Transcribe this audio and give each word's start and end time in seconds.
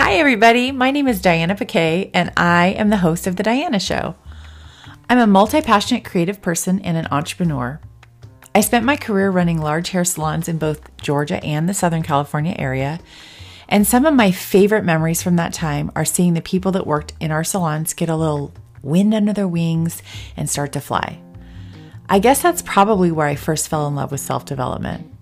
Hi, 0.00 0.14
everybody. 0.14 0.70
My 0.70 0.92
name 0.92 1.08
is 1.08 1.20
Diana 1.20 1.56
Paquet, 1.56 2.12
and 2.14 2.32
I 2.36 2.68
am 2.68 2.88
the 2.88 2.98
host 2.98 3.26
of 3.26 3.34
The 3.34 3.42
Diana 3.42 3.80
Show. 3.80 4.14
I'm 5.10 5.18
a 5.18 5.26
multi 5.26 5.60
passionate 5.60 6.04
creative 6.04 6.40
person 6.40 6.80
and 6.82 6.96
an 6.96 7.08
entrepreneur. 7.10 7.80
I 8.54 8.60
spent 8.60 8.84
my 8.84 8.96
career 8.96 9.28
running 9.28 9.60
large 9.60 9.88
hair 9.88 10.04
salons 10.04 10.46
in 10.46 10.56
both 10.56 10.96
Georgia 10.98 11.42
and 11.42 11.68
the 11.68 11.74
Southern 11.74 12.04
California 12.04 12.54
area. 12.56 13.00
And 13.68 13.84
some 13.84 14.06
of 14.06 14.14
my 14.14 14.30
favorite 14.30 14.84
memories 14.84 15.20
from 15.20 15.34
that 15.34 15.52
time 15.52 15.90
are 15.96 16.04
seeing 16.04 16.34
the 16.34 16.40
people 16.40 16.70
that 16.72 16.86
worked 16.86 17.14
in 17.18 17.32
our 17.32 17.42
salons 17.42 17.92
get 17.92 18.08
a 18.08 18.14
little 18.14 18.54
wind 18.82 19.12
under 19.12 19.32
their 19.32 19.48
wings 19.48 20.00
and 20.36 20.48
start 20.48 20.70
to 20.74 20.80
fly. 20.80 21.20
I 22.08 22.20
guess 22.20 22.40
that's 22.40 22.62
probably 22.62 23.10
where 23.10 23.26
I 23.26 23.34
first 23.34 23.66
fell 23.66 23.88
in 23.88 23.96
love 23.96 24.12
with 24.12 24.20
self 24.20 24.44
development. 24.44 25.12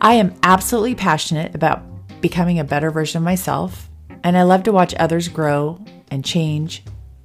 I 0.00 0.14
am 0.14 0.36
absolutely 0.44 0.94
passionate 0.94 1.52
about 1.56 1.82
becoming 2.20 2.58
a 2.58 2.64
better 2.64 2.90
version 2.90 3.18
of 3.18 3.24
myself, 3.24 3.88
and 4.28 4.36
I 4.36 4.42
love 4.42 4.64
to 4.64 4.72
watch 4.72 4.94
others 4.98 5.26
grow 5.26 5.82
and 6.10 6.22
change 6.22 6.84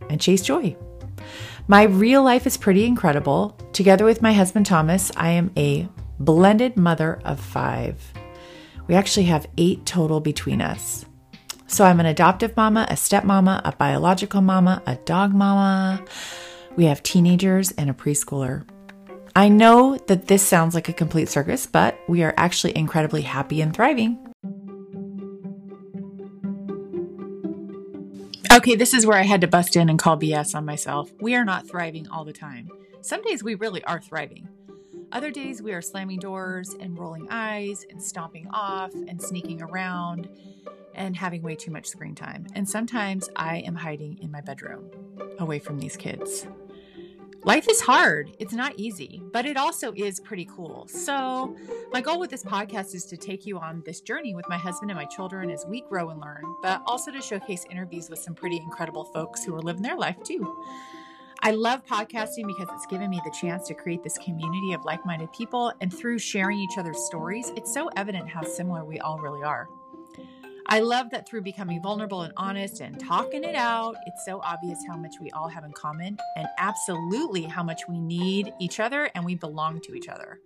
and 0.09 0.21
chase 0.21 0.41
joy. 0.41 0.73
My 1.67 1.83
real 1.83 2.23
life 2.23 2.47
is 2.47 2.55
pretty 2.55 2.85
incredible. 2.85 3.57
Together 3.73 4.05
with 4.05 4.21
my 4.21 4.31
husband 4.31 4.65
Thomas, 4.65 5.11
I 5.17 5.31
am 5.31 5.51
a 5.57 5.89
blended 6.19 6.77
mother 6.77 7.19
of 7.25 7.41
five. 7.41 8.01
We 8.87 8.95
actually 8.95 9.25
have 9.25 9.47
eight 9.57 9.85
total 9.85 10.21
between 10.21 10.61
us. 10.61 11.03
So 11.67 11.83
I'm 11.83 11.99
an 11.99 12.05
adoptive 12.05 12.55
mama, 12.55 12.87
a 12.89 12.93
stepmama, 12.93 13.59
a 13.65 13.73
biological 13.73 14.39
mama, 14.39 14.81
a 14.87 14.95
dog 14.95 15.33
mama. 15.33 16.05
We 16.77 16.85
have 16.85 17.03
teenagers 17.03 17.71
and 17.71 17.89
a 17.89 17.93
preschooler. 17.93 18.65
I 19.35 19.49
know 19.49 19.97
that 20.07 20.27
this 20.27 20.41
sounds 20.41 20.73
like 20.73 20.87
a 20.87 20.93
complete 20.93 21.27
circus, 21.27 21.65
but 21.65 21.99
we 22.07 22.23
are 22.23 22.33
actually 22.37 22.77
incredibly 22.77 23.23
happy 23.23 23.59
and 23.59 23.75
thriving. 23.75 24.32
Okay, 28.53 28.75
this 28.75 28.93
is 28.93 29.07
where 29.07 29.17
I 29.17 29.23
had 29.23 29.41
to 29.41 29.47
bust 29.47 29.75
in 29.75 29.89
and 29.89 29.97
call 29.97 30.15
BS 30.15 30.53
on 30.53 30.63
myself. 30.63 31.11
We 31.19 31.33
are 31.33 31.43
not 31.43 31.67
thriving 31.67 32.07
all 32.09 32.23
the 32.23 32.31
time. 32.31 32.69
Some 33.01 33.23
days 33.23 33.43
we 33.43 33.55
really 33.55 33.83
are 33.85 33.99
thriving. 33.99 34.47
Other 35.11 35.31
days 35.31 35.59
we 35.59 35.73
are 35.73 35.81
slamming 35.81 36.19
doors 36.19 36.75
and 36.79 36.95
rolling 36.95 37.27
eyes 37.31 37.83
and 37.89 37.99
stomping 37.99 38.47
off 38.51 38.93
and 38.93 39.19
sneaking 39.19 39.63
around 39.63 40.29
and 40.93 41.17
having 41.17 41.41
way 41.41 41.55
too 41.55 41.71
much 41.71 41.87
screen 41.87 42.13
time. 42.13 42.45
And 42.53 42.69
sometimes 42.69 43.27
I 43.35 43.57
am 43.61 43.73
hiding 43.73 44.19
in 44.21 44.29
my 44.29 44.41
bedroom 44.41 44.91
away 45.39 45.57
from 45.57 45.79
these 45.79 45.97
kids. 45.97 46.45
Life 47.45 47.67
is 47.69 47.81
hard. 47.81 48.33
It's 48.39 48.53
not 48.53 48.73
easy, 48.77 49.21
but 49.33 49.45
it 49.45 49.57
also 49.57 49.91
is 49.97 50.21
pretty 50.21 50.45
cool. 50.45 50.87
So, 50.87 51.57
my 51.91 51.99
goal 51.99 52.17
with 52.17 52.29
this 52.29 52.41
podcast 52.41 52.95
is 52.95 53.03
to 53.07 53.17
take 53.17 53.45
you 53.45 53.59
on 53.59 53.83
this 53.85 53.99
journey 53.99 54.33
with 54.33 54.47
my 54.47 54.57
husband 54.57 54.91
and 54.91 54.97
my 54.97 55.03
children 55.03 55.51
as 55.51 55.65
we 55.67 55.81
grow 55.81 56.09
and 56.11 56.21
learn, 56.21 56.41
but 56.61 56.81
also 56.85 57.11
to 57.11 57.21
showcase 57.21 57.65
interviews 57.69 58.09
with 58.09 58.19
some 58.19 58.33
pretty 58.33 58.55
incredible 58.57 59.03
folks 59.03 59.43
who 59.43 59.53
are 59.53 59.61
living 59.61 59.81
their 59.81 59.97
life 59.97 60.15
too. 60.23 60.63
I 61.41 61.51
love 61.51 61.85
podcasting 61.85 62.47
because 62.47 62.69
it's 62.73 62.85
given 62.85 63.09
me 63.09 63.19
the 63.25 63.35
chance 63.37 63.67
to 63.67 63.73
create 63.73 64.03
this 64.03 64.17
community 64.19 64.71
of 64.71 64.85
like 64.85 65.05
minded 65.05 65.33
people, 65.33 65.73
and 65.81 65.93
through 65.93 66.19
sharing 66.19 66.59
each 66.59 66.77
other's 66.77 67.05
stories, 67.05 67.51
it's 67.57 67.73
so 67.73 67.89
evident 67.97 68.29
how 68.29 68.43
similar 68.43 68.85
we 68.85 68.99
all 68.99 69.19
really 69.19 69.43
are. 69.43 69.67
I 70.67 70.79
love 70.79 71.09
that 71.09 71.27
through 71.27 71.41
becoming 71.41 71.81
vulnerable 71.81 72.21
and 72.21 72.33
honest 72.37 72.79
and 72.79 72.99
talking 72.99 73.43
it 73.43 73.55
out, 73.55 73.95
it's 74.05 74.25
so 74.25 74.39
obvious 74.41 74.79
how 74.87 74.95
much 74.95 75.15
we 75.19 75.29
all 75.31 75.49
have 75.49 75.65
in 75.65 75.71
common 75.73 76.17
and 76.37 76.47
absolutely 76.57 77.43
how 77.43 77.63
much 77.63 77.81
we 77.87 77.99
need 77.99 78.53
each 78.59 78.79
other 78.79 79.09
and 79.13 79.25
we 79.25 79.35
belong 79.35 79.81
to 79.81 79.93
each 79.93 80.07
other. 80.07 80.39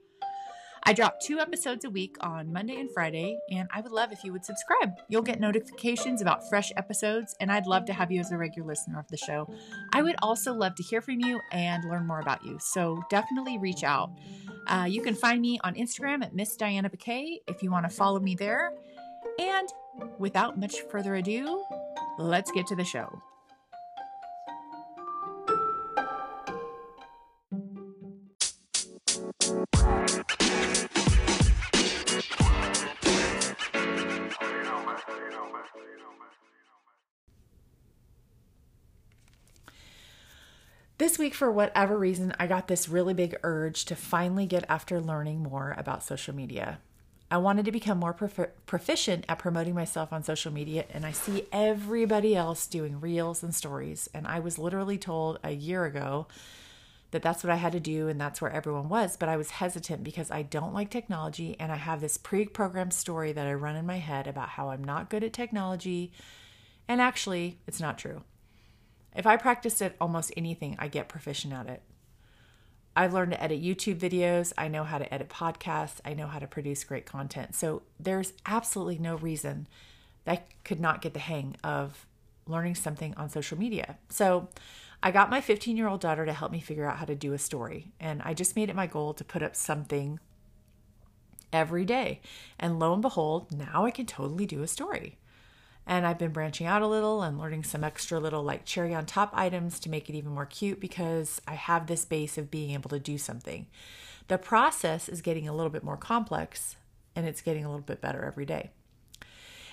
I 0.84 0.94
drop 0.94 1.20
two 1.20 1.40
episodes 1.40 1.84
a 1.84 1.90
week 1.90 2.16
on 2.22 2.54
Monday 2.54 2.80
and 2.80 2.90
Friday, 2.90 3.38
and 3.52 3.68
I 3.74 3.82
would 3.82 3.92
love 3.92 4.14
if 4.14 4.24
you 4.24 4.32
would 4.32 4.46
subscribe. 4.46 4.94
You'll 5.10 5.22
get 5.22 5.40
notifications 5.40 6.22
about 6.22 6.48
fresh 6.48 6.72
episodes, 6.78 7.36
and 7.42 7.52
I'd 7.52 7.68
love 7.68 7.84
to 7.86 7.94
have 7.94 8.10
you 8.10 8.22
as 8.22 8.32
a 8.32 8.38
regular 8.38 8.70
listener 8.70 8.98
of 8.98 9.08
the 9.10 9.18
show. 9.18 9.54
I 9.92 10.02
would 10.02 10.16
also 10.22 10.54
love 10.54 10.76
to 10.76 10.84
hear 10.84 11.02
from 11.02 11.20
you 11.20 11.42
and 11.52 11.84
learn 11.90 12.08
more 12.08 12.22
about 12.22 12.46
you, 12.46 12.58
so 12.62 13.04
definitely 13.10 13.58
reach 13.58 13.84
out. 13.84 14.12
Uh, 14.66 14.86
you 14.88 15.02
can 15.02 15.14
find 15.14 15.42
me 15.42 15.60
on 15.64 15.76
Instagram 15.76 16.24
at 16.24 16.34
Miss 16.34 16.56
Diana 16.56 16.90
Bouquet 16.90 17.42
if 17.48 17.62
you 17.62 17.70
want 17.70 17.90
to 17.90 17.94
follow 17.94 18.22
me 18.22 18.36
there. 18.36 18.72
And 19.40 19.70
without 20.18 20.60
much 20.60 20.82
further 20.90 21.16
ado, 21.16 21.64
let's 22.18 22.52
get 22.52 22.68
to 22.68 22.76
the 22.76 22.86
show. 22.86 23.22
This 41.00 41.20
week, 41.20 41.36
for 41.36 41.52
whatever 41.52 41.96
reason, 41.96 42.34
I 42.40 42.48
got 42.48 42.68
this 42.68 42.90
really 42.90 43.14
big 43.14 43.38
urge 43.44 43.86
to 43.86 43.96
finally 43.96 44.48
get 44.48 44.66
after 44.68 45.00
learning 45.00 45.44
more 45.44 45.76
about 45.78 46.04
social 46.04 46.34
media. 46.34 46.80
I 47.30 47.38
wanted 47.38 47.66
to 47.66 47.72
become 47.72 47.98
more 47.98 48.14
prof- 48.14 48.52
proficient 48.66 49.26
at 49.28 49.40
promoting 49.40 49.76
myself 49.76 50.14
on 50.14 50.24
social 50.24 50.52
media, 50.52 50.86
and 50.94 51.06
I 51.06 51.12
see 51.12 51.46
everybody 51.52 52.36
else 52.36 52.68
doing 52.68 53.02
reels 53.02 53.44
and 53.44 53.54
stories. 53.54 54.10
And 54.14 54.26
I 54.26 54.40
was 54.40 54.58
literally 54.58 54.98
told 54.98 55.40
a 55.44 55.52
year 55.52 55.84
ago 55.84 56.28
that 57.12 57.22
that's 57.22 57.44
what 57.44 57.52
I 57.52 57.58
had 57.58 57.74
to 57.74 57.80
do 57.80 58.08
and 58.08 58.20
that's 58.20 58.42
where 58.42 58.52
everyone 58.52 58.90
was. 58.90 59.18
But 59.18 59.30
I 59.30 59.38
was 59.38 59.52
hesitant 59.52 60.04
because 60.04 60.32
I 60.32 60.42
don't 60.42 60.74
like 60.74 60.90
technology, 60.90 61.58
and 61.60 61.70
I 61.70 61.76
have 61.76 62.00
this 62.00 62.18
pre 62.18 62.46
programmed 62.46 62.94
story 62.94 63.34
that 63.34 63.48
I 63.48 63.54
run 63.54 63.76
in 63.76 63.86
my 63.86 63.98
head 63.98 64.28
about 64.28 64.50
how 64.50 64.70
I'm 64.70 64.84
not 64.84 65.10
good 65.10 65.24
at 65.24 65.34
technology. 65.34 66.14
And 66.88 67.02
actually, 67.02 67.60
it's 67.68 67.82
not 67.82 67.98
true. 67.98 68.24
If 69.14 69.28
I 69.28 69.36
practiced 69.36 69.82
at 69.82 69.96
almost 70.00 70.32
anything, 70.38 70.78
I 70.80 70.88
get 70.88 71.10
proficient 71.10 71.54
at 71.54 71.68
it. 71.68 71.82
I've 72.98 73.14
learned 73.14 73.34
to 73.34 73.44
edit 73.44 73.62
YouTube 73.62 74.00
videos. 74.00 74.54
I 74.58 74.70
know 74.70 74.84
how 74.84 74.98
to 74.98 75.14
edit 75.14 75.30
podcasts. 75.30 76.00
I 76.04 76.16
know 76.16 76.26
how 76.26 76.40
to 76.40 76.48
produce 76.48 76.84
great 76.84 77.06
content. 77.06 77.54
So 77.54 77.84
there's 78.00 78.34
absolutely 78.44 78.98
no 78.98 79.18
reason 79.18 79.68
that 80.26 80.32
I 80.32 80.44
could 80.64 80.80
not 80.80 81.04
get 81.04 81.14
the 81.14 81.20
hang 81.20 81.56
of 81.64 82.08
learning 82.48 82.74
something 82.74 83.14
on 83.14 83.30
social 83.30 83.56
media. 83.56 84.00
So 84.10 84.50
I 85.04 85.12
got 85.12 85.30
my 85.30 85.42
15 85.42 85.78
year 85.78 85.88
old 85.88 86.02
daughter 86.02 86.26
to 86.26 86.34
help 86.34 86.52
me 86.52 86.60
figure 86.60 86.86
out 86.86 86.98
how 86.98 87.06
to 87.06 87.14
do 87.14 87.34
a 87.34 87.38
story. 87.38 87.92
And 88.00 88.20
I 88.24 88.34
just 88.34 88.56
made 88.56 88.68
it 88.68 88.76
my 88.76 88.88
goal 88.88 89.14
to 89.14 89.24
put 89.24 89.44
up 89.44 89.56
something 89.56 90.20
every 91.54 91.86
day. 91.86 92.20
And 92.60 92.80
lo 92.80 92.94
and 92.94 93.02
behold, 93.04 93.56
now 93.56 93.86
I 93.86 93.92
can 93.92 94.08
totally 94.08 94.48
do 94.48 94.64
a 94.64 94.68
story. 94.68 95.20
And 95.90 96.06
I've 96.06 96.20
been 96.20 96.34
branching 96.34 96.68
out 96.68 96.82
a 96.82 96.88
little 96.88 97.24
and 97.24 97.40
learning 97.40 97.64
some 97.64 97.84
extra 97.84 98.20
little 98.20 98.44
like 98.44 98.66
cherry 98.66 98.94
on 98.94 99.06
top 99.06 99.32
items 99.34 99.80
to 99.80 99.90
make 99.90 100.10
it 100.10 100.16
even 100.16 100.34
more 100.34 100.46
cute 100.46 100.82
because 100.82 101.42
I 101.48 101.54
have 101.54 101.88
this 101.88 102.04
base 102.04 102.38
of 102.38 102.52
being 102.52 102.72
able 102.72 102.90
to 102.90 103.00
do 103.00 103.18
something. 103.18 103.68
The 104.28 104.38
process 104.38 105.08
is 105.08 105.22
getting 105.22 105.48
a 105.48 105.56
little 105.56 105.70
bit 105.70 105.86
more 105.86 105.96
complex 105.96 106.76
and 107.16 107.26
it's 107.26 107.42
getting 107.42 107.64
a 107.64 107.70
little 107.70 107.86
bit 107.86 108.02
better 108.02 108.26
every 108.26 108.46
day. 108.46 108.72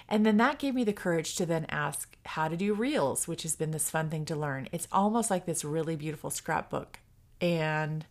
And 0.08 0.24
then 0.24 0.36
that 0.36 0.60
gave 0.60 0.74
me 0.74 0.84
the 0.84 0.92
courage 0.92 1.34
to 1.36 1.46
then 1.46 1.66
ask 1.68 2.16
how 2.26 2.46
to 2.46 2.56
do 2.56 2.74
reels, 2.74 3.26
which 3.26 3.42
has 3.42 3.56
been 3.56 3.72
this 3.72 3.90
fun 3.90 4.08
thing 4.08 4.24
to 4.26 4.36
learn. 4.36 4.68
It's 4.70 4.86
almost 4.92 5.30
like 5.30 5.46
this 5.46 5.64
really 5.64 5.96
beautiful 5.96 6.30
scrapbook. 6.30 7.00
And 7.40 8.06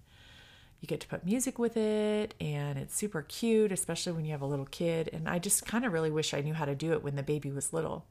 you 0.84 0.88
get 0.88 1.00
to 1.00 1.08
put 1.08 1.26
music 1.26 1.58
with 1.58 1.78
it 1.78 2.34
and 2.42 2.78
it's 2.78 2.94
super 2.94 3.22
cute 3.22 3.72
especially 3.72 4.12
when 4.12 4.26
you 4.26 4.32
have 4.32 4.42
a 4.42 4.46
little 4.46 4.66
kid 4.66 5.10
and 5.14 5.30
i 5.30 5.40
just 5.40 5.66
kind 5.66 5.86
of 5.86 5.94
really 5.94 6.12
wish 6.12 6.34
i 6.34 6.42
knew 6.42 6.54
how 6.54 6.66
to 6.66 6.76
do 6.76 6.92
it 6.92 7.02
when 7.02 7.16
the 7.16 7.24
baby 7.24 7.50
was 7.50 7.74
little. 7.74 8.06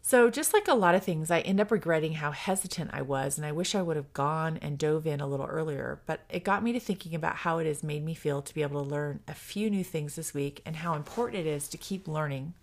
So 0.00 0.28
just 0.28 0.52
like 0.52 0.68
a 0.68 0.74
lot 0.74 0.94
of 0.94 1.02
things 1.02 1.30
i 1.30 1.40
end 1.40 1.60
up 1.60 1.70
regretting 1.70 2.14
how 2.14 2.30
hesitant 2.30 2.90
i 2.94 3.02
was 3.02 3.36
and 3.36 3.46
i 3.46 3.52
wish 3.52 3.74
i 3.74 3.82
would 3.82 3.96
have 3.96 4.12
gone 4.14 4.58
and 4.62 4.78
dove 4.78 5.06
in 5.06 5.20
a 5.20 5.26
little 5.26 5.46
earlier 5.46 6.00
but 6.06 6.20
it 6.30 6.44
got 6.44 6.62
me 6.62 6.72
to 6.72 6.80
thinking 6.80 7.14
about 7.14 7.36
how 7.36 7.58
it 7.58 7.66
has 7.66 7.82
made 7.82 8.04
me 8.04 8.14
feel 8.14 8.40
to 8.40 8.54
be 8.54 8.62
able 8.62 8.82
to 8.82 8.90
learn 8.90 9.20
a 9.28 9.34
few 9.34 9.68
new 9.68 9.84
things 9.84 10.16
this 10.16 10.32
week 10.32 10.62
and 10.64 10.76
how 10.76 10.94
important 10.94 11.46
it 11.46 11.48
is 11.48 11.68
to 11.68 11.78
keep 11.78 12.08
learning 12.08 12.54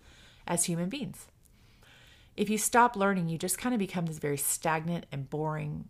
as 0.46 0.64
human 0.64 0.88
beings. 0.88 1.26
If 2.36 2.50
you 2.50 2.58
stop 2.58 2.96
learning 2.96 3.28
you 3.28 3.38
just 3.38 3.58
kind 3.58 3.74
of 3.74 3.78
become 3.78 4.06
this 4.06 4.18
very 4.18 4.38
stagnant 4.38 5.06
and 5.12 5.30
boring 5.30 5.88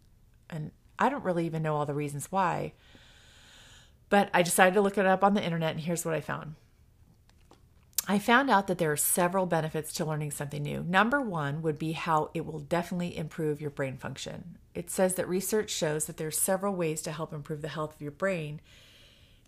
and 0.49 0.73
I 1.03 1.09
don't 1.09 1.25
really 1.25 1.47
even 1.47 1.65
know 1.65 1.75
all 1.75 1.85
the 1.85 1.95
reasons 1.95 2.31
why. 2.31 2.75
But 4.09 4.31
I 4.33 4.43
decided 4.43 4.75
to 4.75 4.81
look 4.81 4.99
it 4.99 5.05
up 5.07 5.25
on 5.25 5.35
the 5.35 5.43
internet, 5.43 5.73
and 5.73 5.81
here's 5.81 6.05
what 6.05 6.15
I 6.15 6.21
found. 6.21 6.55
I 8.07 8.21
found 8.21 8.51
out 8.51 8.69
that 8.69 8.79
there 8.79 8.93
are 8.93 8.97
several 8.97 9.47
benefits 9.47 9.93
to 9.95 10.05
learning 10.05 10.31
something 10.31 10.63
new. 10.63 10.85
Number 10.87 11.21
one 11.21 11.61
would 11.63 11.79
be 11.79 11.93
how 11.93 12.31
it 12.35 12.47
will 12.47 12.61
definitely 12.61 13.17
improve 13.17 13.61
your 13.61 13.71
brain 13.71 13.97
function. 13.97 14.59
It 14.75 14.91
says 14.91 15.15
that 15.15 15.29
research 15.29 15.71
shows 15.71 16.05
that 16.05 16.19
there 16.19 16.29
are 16.29 16.33
several 16.33 16.75
ways 16.75 17.03
to 17.03 17.13
help 17.13 17.33
improve 17.33 17.63
the 17.63 17.69
health 17.69 17.97
of 17.97 18.01
your 18.03 18.13
brain 18.13 18.61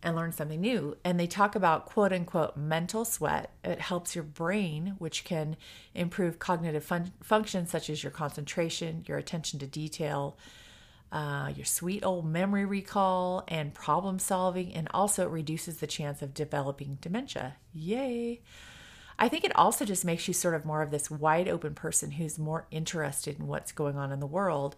and 0.02 0.16
learn 0.16 0.32
something 0.32 0.60
new. 0.60 0.96
And 1.04 1.18
they 1.18 1.26
talk 1.26 1.54
about 1.54 1.86
quote 1.86 2.12
unquote 2.12 2.56
mental 2.56 3.04
sweat. 3.04 3.50
It 3.62 3.80
helps 3.80 4.14
your 4.14 4.24
brain, 4.24 4.96
which 4.98 5.24
can 5.24 5.56
improve 5.94 6.38
cognitive 6.38 6.84
fun- 6.84 7.12
functions 7.22 7.70
such 7.70 7.88
as 7.90 8.02
your 8.02 8.12
concentration, 8.12 9.04
your 9.06 9.18
attention 9.18 9.58
to 9.60 9.66
detail, 9.66 10.36
uh, 11.14 11.52
your 11.54 11.64
sweet 11.64 12.04
old 12.04 12.26
memory 12.26 12.64
recall 12.64 13.44
and 13.46 13.72
problem 13.72 14.18
solving, 14.18 14.74
and 14.74 14.88
also 14.92 15.22
it 15.22 15.30
reduces 15.30 15.76
the 15.76 15.86
chance 15.86 16.22
of 16.22 16.34
developing 16.34 16.98
dementia. 17.00 17.54
Yay! 17.72 18.40
I 19.16 19.28
think 19.28 19.44
it 19.44 19.54
also 19.54 19.84
just 19.84 20.04
makes 20.04 20.26
you 20.26 20.34
sort 20.34 20.56
of 20.56 20.64
more 20.64 20.82
of 20.82 20.90
this 20.90 21.12
wide 21.12 21.46
open 21.46 21.76
person 21.76 22.10
who's 22.10 22.36
more 22.36 22.66
interested 22.72 23.38
in 23.38 23.46
what's 23.46 23.70
going 23.70 23.96
on 23.96 24.10
in 24.10 24.18
the 24.18 24.26
world. 24.26 24.74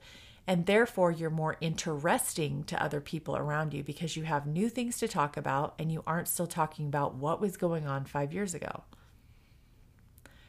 And 0.46 0.66
therefore, 0.66 1.10
you're 1.10 1.30
more 1.30 1.56
interesting 1.62 2.64
to 2.64 2.80
other 2.80 3.00
people 3.00 3.34
around 3.34 3.72
you 3.72 3.82
because 3.82 4.14
you 4.14 4.24
have 4.24 4.46
new 4.46 4.68
things 4.68 4.98
to 4.98 5.08
talk 5.08 5.38
about 5.38 5.74
and 5.78 5.90
you 5.90 6.04
aren't 6.06 6.28
still 6.28 6.46
talking 6.46 6.86
about 6.86 7.14
what 7.14 7.40
was 7.40 7.56
going 7.56 7.86
on 7.86 8.04
five 8.04 8.34
years 8.34 8.52
ago. 8.52 8.84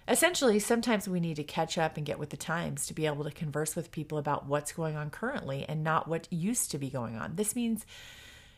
Essentially, 0.07 0.57
sometimes 0.59 1.09
we 1.09 1.19
need 1.19 1.35
to 1.35 1.43
catch 1.43 1.77
up 1.77 1.97
and 1.97 2.05
get 2.05 2.17
with 2.17 2.29
the 2.29 2.37
times 2.37 2.87
to 2.87 2.93
be 2.93 3.05
able 3.05 3.25
to 3.25 3.31
converse 3.31 3.75
with 3.75 3.91
people 3.91 4.17
about 4.17 4.45
what's 4.45 4.71
going 4.71 4.95
on 4.95 5.09
currently 5.09 5.65
and 5.67 5.83
not 5.83 6.07
what 6.07 6.31
used 6.31 6.71
to 6.71 6.77
be 6.77 6.89
going 6.89 7.17
on. 7.17 7.35
This 7.35 7.55
means 7.55 7.85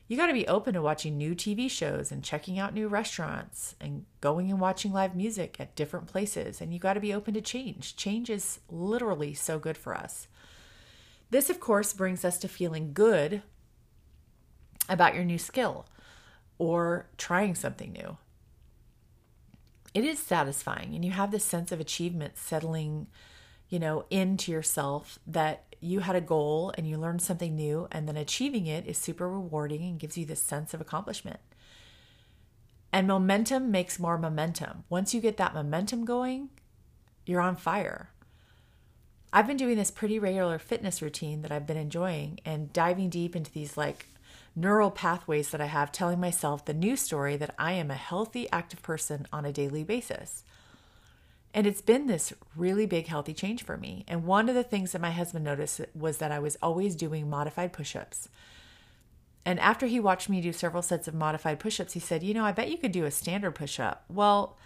you 0.08 0.16
got 0.16 0.28
to 0.28 0.34
be 0.34 0.48
open 0.48 0.76
to 0.76 0.82
watching 0.82 1.18
new 1.18 1.34
TV 1.34 1.70
shows 1.70 2.12
and 2.12 2.24
checking 2.24 2.60
out 2.60 2.74
new 2.74 2.88
restaurants 2.88 3.76
and 3.82 4.06
going 4.22 4.52
and 4.52 4.60
watching 4.60 4.94
live 4.94 5.16
music 5.16 5.58
at 5.60 5.76
different 5.76 6.06
places. 6.06 6.62
And 6.62 6.72
you 6.72 6.80
got 6.80 6.94
to 6.94 7.00
be 7.00 7.14
open 7.14 7.34
to 7.34 7.42
change. 7.42 7.96
Change 7.96 8.30
is 8.30 8.60
literally 8.70 9.34
so 9.34 9.58
good 9.58 9.78
for 9.78 9.96
us. 9.96 10.28
This, 11.32 11.50
of 11.50 11.60
course, 11.60 11.94
brings 11.94 12.24
us 12.24 12.38
to 12.40 12.48
feeling 12.48 12.94
good 12.94 13.42
about 14.88 15.16
your 15.16 15.24
new 15.24 15.38
skill 15.40 15.88
or 16.60 17.08
trying 17.18 17.56
something 17.56 17.92
new 17.92 18.18
it 19.94 20.04
is 20.04 20.20
satisfying 20.20 20.94
and 20.94 21.04
you 21.04 21.12
have 21.12 21.32
this 21.32 21.44
sense 21.44 21.72
of 21.72 21.80
achievement 21.80 22.38
settling 22.38 23.08
you 23.70 23.80
know 23.80 24.06
into 24.10 24.52
yourself 24.52 25.20
that 25.26 25.64
you 25.82 26.02
had 26.02 26.16
a 26.16 26.22
goal 26.22 26.74
and 26.78 26.88
you 26.88 26.98
learned 26.98 27.22
something 27.22 27.56
new 27.56 27.88
and 27.92 28.08
then 28.08 28.18
achieving 28.18 28.68
it 28.68 28.86
is 28.86 28.98
super 28.98 29.30
rewarding 29.30 29.82
and 29.84 30.00
gives 30.00 30.18
you 30.18 30.26
this 30.26 30.44
sense 30.44 30.74
of 30.74 30.82
accomplishment. 30.82 31.40
And 32.92 33.08
momentum 33.08 33.72
makes 33.72 34.00
more 34.00 34.18
momentum. 34.18 34.84
Once 34.90 35.14
you 35.14 35.22
get 35.22 35.38
that 35.38 35.54
momentum 35.54 36.06
going 36.06 36.50
you're 37.26 37.42
on 37.42 37.56
fire. 37.56 38.10
I've 39.32 39.46
been 39.46 39.58
doing 39.58 39.78
this 39.78 39.92
pretty 39.92 40.18
regular 40.18 40.58
fitness 40.58 41.00
routine 41.00 41.44
that 41.44 41.52
i've 41.52 41.68
been 41.68 41.78
enjoying 41.78 42.40
and 42.44 42.74
diving 42.74 43.10
deep 43.10 43.36
into 43.36 43.52
these 43.52 43.78
like 43.78 44.08
neural 44.56 44.92
pathways 44.92 45.50
that 45.52 45.62
I 45.62 45.66
have 45.66 45.92
telling 45.92 46.20
myself 46.20 46.66
the 46.66 46.74
new 46.74 46.96
story 46.96 47.38
that 47.38 47.56
I 47.58 47.74
am 47.74 47.92
a 47.92 47.96
healthy, 47.96 48.50
active 48.52 48.82
person 48.82 49.28
on 49.32 49.46
a 49.46 49.54
daily 49.54 49.84
basis. 49.84 50.44
And 51.54 51.66
it's 51.66 51.82
been 51.82 52.08
this 52.08 52.34
really 52.56 52.86
big 52.86 53.08
healthy 53.08 53.34
change 53.34 53.64
for 53.64 53.78
me. 53.78 54.06
And 54.08 54.26
one 54.26 54.50
of 54.50 54.56
the 54.56 54.64
things 54.64 54.92
that 54.92 55.02
my 55.02 55.12
husband 55.12 55.46
noticed 55.46 55.82
was 55.96 56.18
that 56.20 56.32
I 56.32 56.40
was 56.40 56.58
always 56.62 56.96
doing 56.96 57.30
modified 57.30 57.74
push 57.74 57.96
ups. 57.96 58.30
And 59.46 59.60
after 59.60 59.88
he 59.88 60.00
watched 60.00 60.30
me 60.30 60.42
do 60.42 60.54
several 60.54 60.84
sets 60.84 61.08
of 61.08 61.16
modified 61.16 61.60
push 61.60 61.80
ups, 61.80 61.94
he 61.94 62.00
said, 62.00 62.22
You 62.22 62.34
know, 62.34 62.46
I 62.46 62.52
bet 62.52 62.70
you 62.70 62.78
could 62.78 62.92
do 62.92 63.06
a 63.06 63.12
standard 63.12 63.56
push 63.56 63.80
up. 63.80 64.04
Well, 64.10 64.58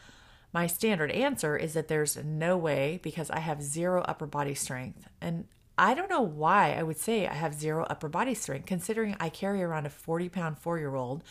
my 0.51 0.67
standard 0.67 1.09
answer 1.11 1.55
is 1.55 1.73
that 1.73 1.87
there's 1.87 2.17
no 2.17 2.57
way 2.57 2.99
because 3.01 3.29
I 3.31 3.39
have 3.39 3.63
zero 3.63 4.01
upper 4.01 4.25
body 4.27 4.53
strength. 4.53 5.07
And 5.21 5.45
I 5.77 5.93
don't 5.93 6.09
know 6.09 6.21
why 6.21 6.73
I 6.73 6.83
would 6.83 6.97
say 6.97 7.27
I 7.27 7.33
have 7.33 7.53
zero 7.53 7.85
upper 7.89 8.07
body 8.07 8.35
strength, 8.35 8.67
considering 8.67 9.15
I 9.19 9.29
carry 9.29 9.63
around 9.63 9.85
a 9.85 9.89
40 9.89 10.29
pound 10.29 10.59
four 10.59 10.77
year 10.77 10.95
old. 10.95 11.23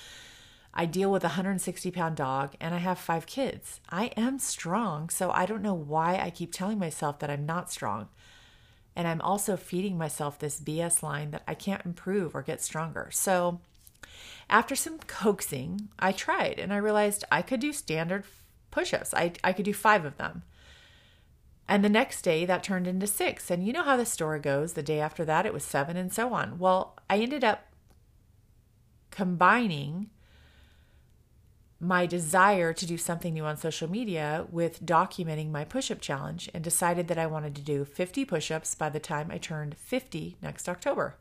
I 0.74 0.86
deal 0.86 1.12
with 1.12 1.22
a 1.22 1.28
160 1.28 1.90
pound 1.90 2.16
dog 2.16 2.54
and 2.60 2.74
I 2.74 2.78
have 2.78 2.98
five 2.98 3.26
kids. 3.26 3.80
I 3.90 4.06
am 4.16 4.38
strong, 4.38 5.10
so 5.10 5.30
I 5.30 5.46
don't 5.46 5.62
know 5.62 5.74
why 5.74 6.18
I 6.18 6.30
keep 6.30 6.52
telling 6.52 6.78
myself 6.78 7.18
that 7.18 7.30
I'm 7.30 7.46
not 7.46 7.70
strong. 7.70 8.08
And 8.96 9.06
I'm 9.06 9.20
also 9.20 9.56
feeding 9.56 9.96
myself 9.96 10.38
this 10.38 10.60
BS 10.60 11.02
line 11.02 11.30
that 11.30 11.42
I 11.46 11.54
can't 11.54 11.84
improve 11.84 12.34
or 12.34 12.42
get 12.42 12.60
stronger. 12.60 13.08
So, 13.12 13.60
after 14.50 14.74
some 14.74 14.98
coaxing, 14.98 15.88
I 15.98 16.12
tried 16.12 16.58
and 16.58 16.72
I 16.72 16.76
realized 16.76 17.24
I 17.30 17.42
could 17.42 17.60
do 17.60 17.72
standard 17.72 18.24
push 18.70 18.92
ups. 18.92 19.14
I, 19.14 19.32
I 19.42 19.52
could 19.52 19.64
do 19.64 19.72
five 19.72 20.04
of 20.04 20.18
them. 20.18 20.42
And 21.72 21.82
the 21.82 21.88
next 21.88 22.20
day 22.20 22.44
that 22.44 22.62
turned 22.62 22.86
into 22.86 23.06
six. 23.06 23.50
And 23.50 23.66
you 23.66 23.72
know 23.72 23.82
how 23.82 23.96
the 23.96 24.04
story 24.04 24.40
goes. 24.40 24.74
The 24.74 24.82
day 24.82 25.00
after 25.00 25.24
that, 25.24 25.46
it 25.46 25.54
was 25.54 25.64
seven 25.64 25.96
and 25.96 26.12
so 26.12 26.34
on. 26.34 26.58
Well, 26.58 26.98
I 27.08 27.16
ended 27.16 27.42
up 27.42 27.64
combining 29.10 30.10
my 31.80 32.04
desire 32.04 32.74
to 32.74 32.84
do 32.84 32.98
something 32.98 33.32
new 33.32 33.46
on 33.46 33.56
social 33.56 33.90
media 33.90 34.46
with 34.50 34.84
documenting 34.84 35.50
my 35.50 35.64
push 35.64 35.90
up 35.90 36.02
challenge 36.02 36.50
and 36.52 36.62
decided 36.62 37.08
that 37.08 37.16
I 37.16 37.24
wanted 37.24 37.54
to 37.54 37.62
do 37.62 37.86
50 37.86 38.26
push 38.26 38.50
ups 38.50 38.74
by 38.74 38.90
the 38.90 39.00
time 39.00 39.30
I 39.30 39.38
turned 39.38 39.78
50 39.78 40.36
next 40.42 40.68
October. 40.68 41.16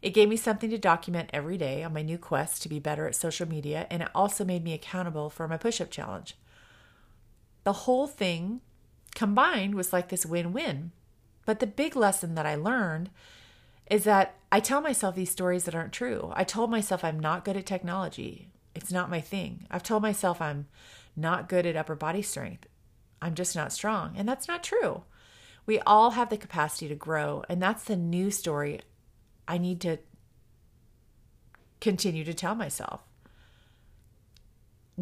It 0.00 0.14
gave 0.14 0.30
me 0.30 0.38
something 0.38 0.70
to 0.70 0.78
document 0.78 1.28
every 1.30 1.58
day 1.58 1.82
on 1.82 1.92
my 1.92 2.00
new 2.00 2.16
quest 2.16 2.62
to 2.62 2.70
be 2.70 2.78
better 2.78 3.06
at 3.06 3.14
social 3.14 3.46
media, 3.46 3.86
and 3.90 4.02
it 4.02 4.08
also 4.14 4.46
made 4.46 4.64
me 4.64 4.72
accountable 4.72 5.28
for 5.28 5.46
my 5.46 5.58
push 5.58 5.78
up 5.78 5.90
challenge. 5.90 6.38
The 7.64 7.74
whole 7.84 8.06
thing 8.06 8.62
combined 9.14 9.74
was 9.74 9.92
like 9.92 10.08
this 10.08 10.26
win 10.26 10.52
win. 10.52 10.92
But 11.44 11.60
the 11.60 11.66
big 11.66 11.96
lesson 11.96 12.34
that 12.34 12.46
I 12.46 12.54
learned 12.54 13.10
is 13.90 14.04
that 14.04 14.36
I 14.50 14.60
tell 14.60 14.80
myself 14.80 15.14
these 15.14 15.30
stories 15.30 15.64
that 15.64 15.74
aren't 15.74 15.92
true. 15.92 16.32
I 16.34 16.44
told 16.44 16.70
myself 16.70 17.04
I'm 17.04 17.18
not 17.18 17.44
good 17.44 17.56
at 17.56 17.66
technology. 17.66 18.48
It's 18.74 18.92
not 18.92 19.10
my 19.10 19.20
thing. 19.20 19.66
I've 19.70 19.82
told 19.82 20.02
myself 20.02 20.40
I'm 20.40 20.66
not 21.16 21.48
good 21.48 21.66
at 21.66 21.76
upper 21.76 21.94
body 21.94 22.22
strength. 22.22 22.66
I'm 23.20 23.34
just 23.34 23.54
not 23.54 23.72
strong. 23.72 24.14
And 24.16 24.28
that's 24.28 24.48
not 24.48 24.62
true. 24.62 25.04
We 25.66 25.78
all 25.80 26.12
have 26.12 26.30
the 26.30 26.36
capacity 26.36 26.88
to 26.88 26.94
grow. 26.94 27.44
And 27.48 27.62
that's 27.62 27.84
the 27.84 27.96
new 27.96 28.30
story 28.30 28.80
I 29.46 29.58
need 29.58 29.80
to 29.82 29.98
continue 31.80 32.24
to 32.24 32.34
tell 32.34 32.54
myself 32.54 33.02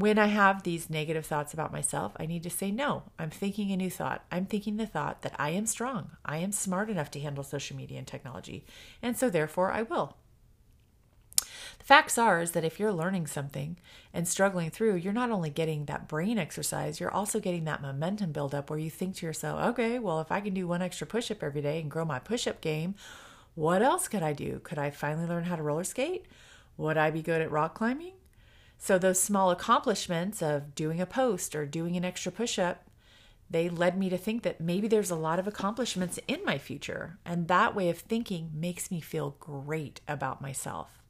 when 0.00 0.19
I 0.19 0.26
have 0.26 0.62
these 0.62 0.88
negative 0.88 1.26
thoughts 1.26 1.52
about 1.52 1.73
myself, 1.73 2.12
I 2.17 2.26
need 2.26 2.43
to 2.44 2.50
say, 2.50 2.70
no, 2.70 3.05
I'm 3.19 3.31
thinking 3.31 3.70
a 3.70 3.76
new 3.76 3.91
thought. 3.91 4.25
I'm 4.32 4.47
thinking 4.47 4.76
the 4.76 4.87
thought 4.87 5.23
that 5.23 5.35
I 5.38 5.50
am 5.50 5.67
strong. 5.67 6.12
I 6.25 6.38
am 6.38 6.52
smart 6.52 6.88
enough 6.88 7.11
to 7.12 7.20
handle 7.20 7.44
social 7.44 7.76
media 7.76 7.99
and 7.99 8.06
technology. 8.06 8.64
And 9.02 9.17
so 9.17 9.29
therefore 9.29 9.73
I 9.73 9.82
will. 9.82 10.17
The 11.37 11.85
facts 11.85 12.19
are 12.19 12.41
is 12.41 12.52
that 12.52 12.64
if 12.64 12.79
you're 12.79 12.93
learning 12.93 13.26
something 13.26 13.79
and 14.12 14.29
struggling 14.29 14.70
through, 14.70 14.97
you're 14.97 15.12
not 15.12 15.31
only 15.31 15.50
getting 15.50 15.87
that 15.87 16.08
brain 16.08 16.38
exercise, 16.38 17.00
you're 17.00 17.11
also 17.11 17.41
getting 17.41 17.64
that 17.64 17.82
momentum 17.82 18.32
build 18.32 18.55
up 18.55 18.70
where 18.70 18.79
you 18.79 18.91
think 18.91 19.17
to 19.17 19.26
yourself, 19.26 19.61
okay, 19.70 19.99
well, 19.99 20.20
if 20.20 20.31
I 20.31 20.41
can 20.41 20.55
do 20.55 20.69
one 20.69 20.82
extra 20.82 21.06
push 21.06 21.31
up 21.31 21.43
every 21.43 21.62
day 21.62 21.81
and 21.81 21.91
grow 21.91 22.05
my 22.05 22.19
push 22.19 22.46
up 22.46 22.61
game, 22.61 22.94
what 23.55 23.82
else 23.82 24.08
could 24.08 24.23
I 24.23 24.32
do? 24.32 24.61
Could 24.62 24.79
I 24.79 24.91
finally 24.91 25.26
learn 25.26 25.44
how 25.44 25.56
to 25.56 25.62
roller 25.62 25.85
skate? 25.85 26.26
Would 26.76 26.96
I 26.96 27.11
be 27.11 27.23
good 27.23 27.41
at 27.41 27.50
rock 27.50 27.75
climbing? 27.75 28.12
So, 28.82 28.97
those 28.97 29.21
small 29.21 29.50
accomplishments 29.50 30.41
of 30.41 30.75
doing 30.75 31.03
a 31.03 31.06
post 31.06 31.55
or 31.55 31.67
doing 31.67 31.96
an 31.96 32.05
extra 32.05 32.32
push 32.32 32.58
up, 32.58 32.87
they 33.51 33.69
led 33.69 33.99
me 33.99 34.08
to 34.08 34.17
think 34.17 34.43
that 34.43 34.58
maybe 34.58 34.89
there's 34.89 35.10
a 35.10 35.17
lot 35.17 35.39
of 35.39 35.46
accomplishments 35.46 36.19
in 36.27 36.43
my 36.46 36.56
future. 36.56 37.19
And 37.27 37.46
that 37.49 37.75
way 37.75 37.91
of 37.91 37.99
thinking 37.99 38.51
makes 38.55 38.91
me 38.91 39.03
feel 39.03 39.37
great 39.39 40.01
about 40.08 40.41
myself. 40.41 41.03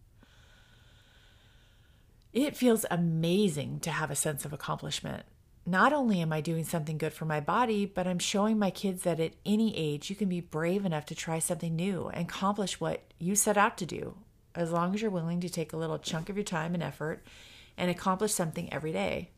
It 2.33 2.57
feels 2.57 2.85
amazing 2.91 3.81
to 3.81 3.91
have 3.91 4.11
a 4.11 4.17
sense 4.17 4.45
of 4.45 4.53
accomplishment. 4.53 5.23
Not 5.65 5.93
only 5.93 6.21
am 6.21 6.33
I 6.33 6.41
doing 6.41 6.65
something 6.65 6.99
good 6.99 7.13
for 7.13 7.25
my 7.25 7.39
body, 7.39 7.87
but 7.87 8.07
I'm 8.07 8.19
showing 8.19 8.59
my 8.59 8.71
kids 8.71 9.05
that 9.05 9.21
at 9.21 9.35
any 9.47 9.77
age 9.77 10.11
you 10.11 10.17
can 10.17 10.29
be 10.29 10.41
brave 10.41 10.85
enough 10.85 11.07
to 11.07 11.15
try 11.15 11.39
something 11.39 11.77
new 11.77 12.09
and 12.09 12.27
accomplish 12.27 12.81
what 12.81 13.03
you 13.21 13.37
set 13.37 13.57
out 13.57 13.79
to 13.79 13.87
do, 13.87 14.17
as 14.57 14.73
long 14.73 14.93
as 14.93 15.03
you're 15.03 15.11
willing 15.11 15.41
to 15.41 15.49
take 15.49 15.73
a 15.73 15.77
little 15.77 15.99
chunk 16.01 16.29
of 16.29 16.37
your 16.37 16.45
time 16.45 16.75
and 16.75 16.83
effort 16.83 17.23
and 17.81 17.91
accomplish 17.91 18.33
something 18.33 18.73
every 18.73 18.93
day. 18.93 19.31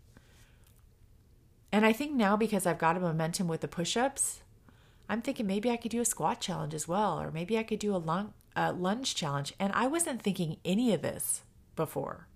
And 1.70 1.86
I 1.86 1.92
think 1.92 2.12
now 2.12 2.36
because 2.36 2.66
I've 2.66 2.78
got 2.78 2.96
a 2.96 3.00
momentum 3.00 3.48
with 3.48 3.62
the 3.62 3.68
push 3.68 3.96
ups, 3.96 4.42
I'm 5.08 5.22
thinking 5.22 5.46
maybe 5.46 5.70
I 5.70 5.76
could 5.76 5.92
do 5.92 6.00
a 6.00 6.04
squat 6.04 6.40
challenge 6.40 6.74
as 6.74 6.88
well, 6.88 7.20
or 7.20 7.30
maybe 7.30 7.56
I 7.56 7.62
could 7.62 7.78
do 7.78 7.94
a, 7.94 7.98
lung, 7.98 8.34
lunge 8.56 9.14
challenge. 9.14 9.54
And 9.58 9.72
I 9.74 9.86
wasn't 9.86 10.20
thinking 10.20 10.58
any 10.64 10.92
of 10.92 11.02
this 11.02 11.42
before. 11.76 12.26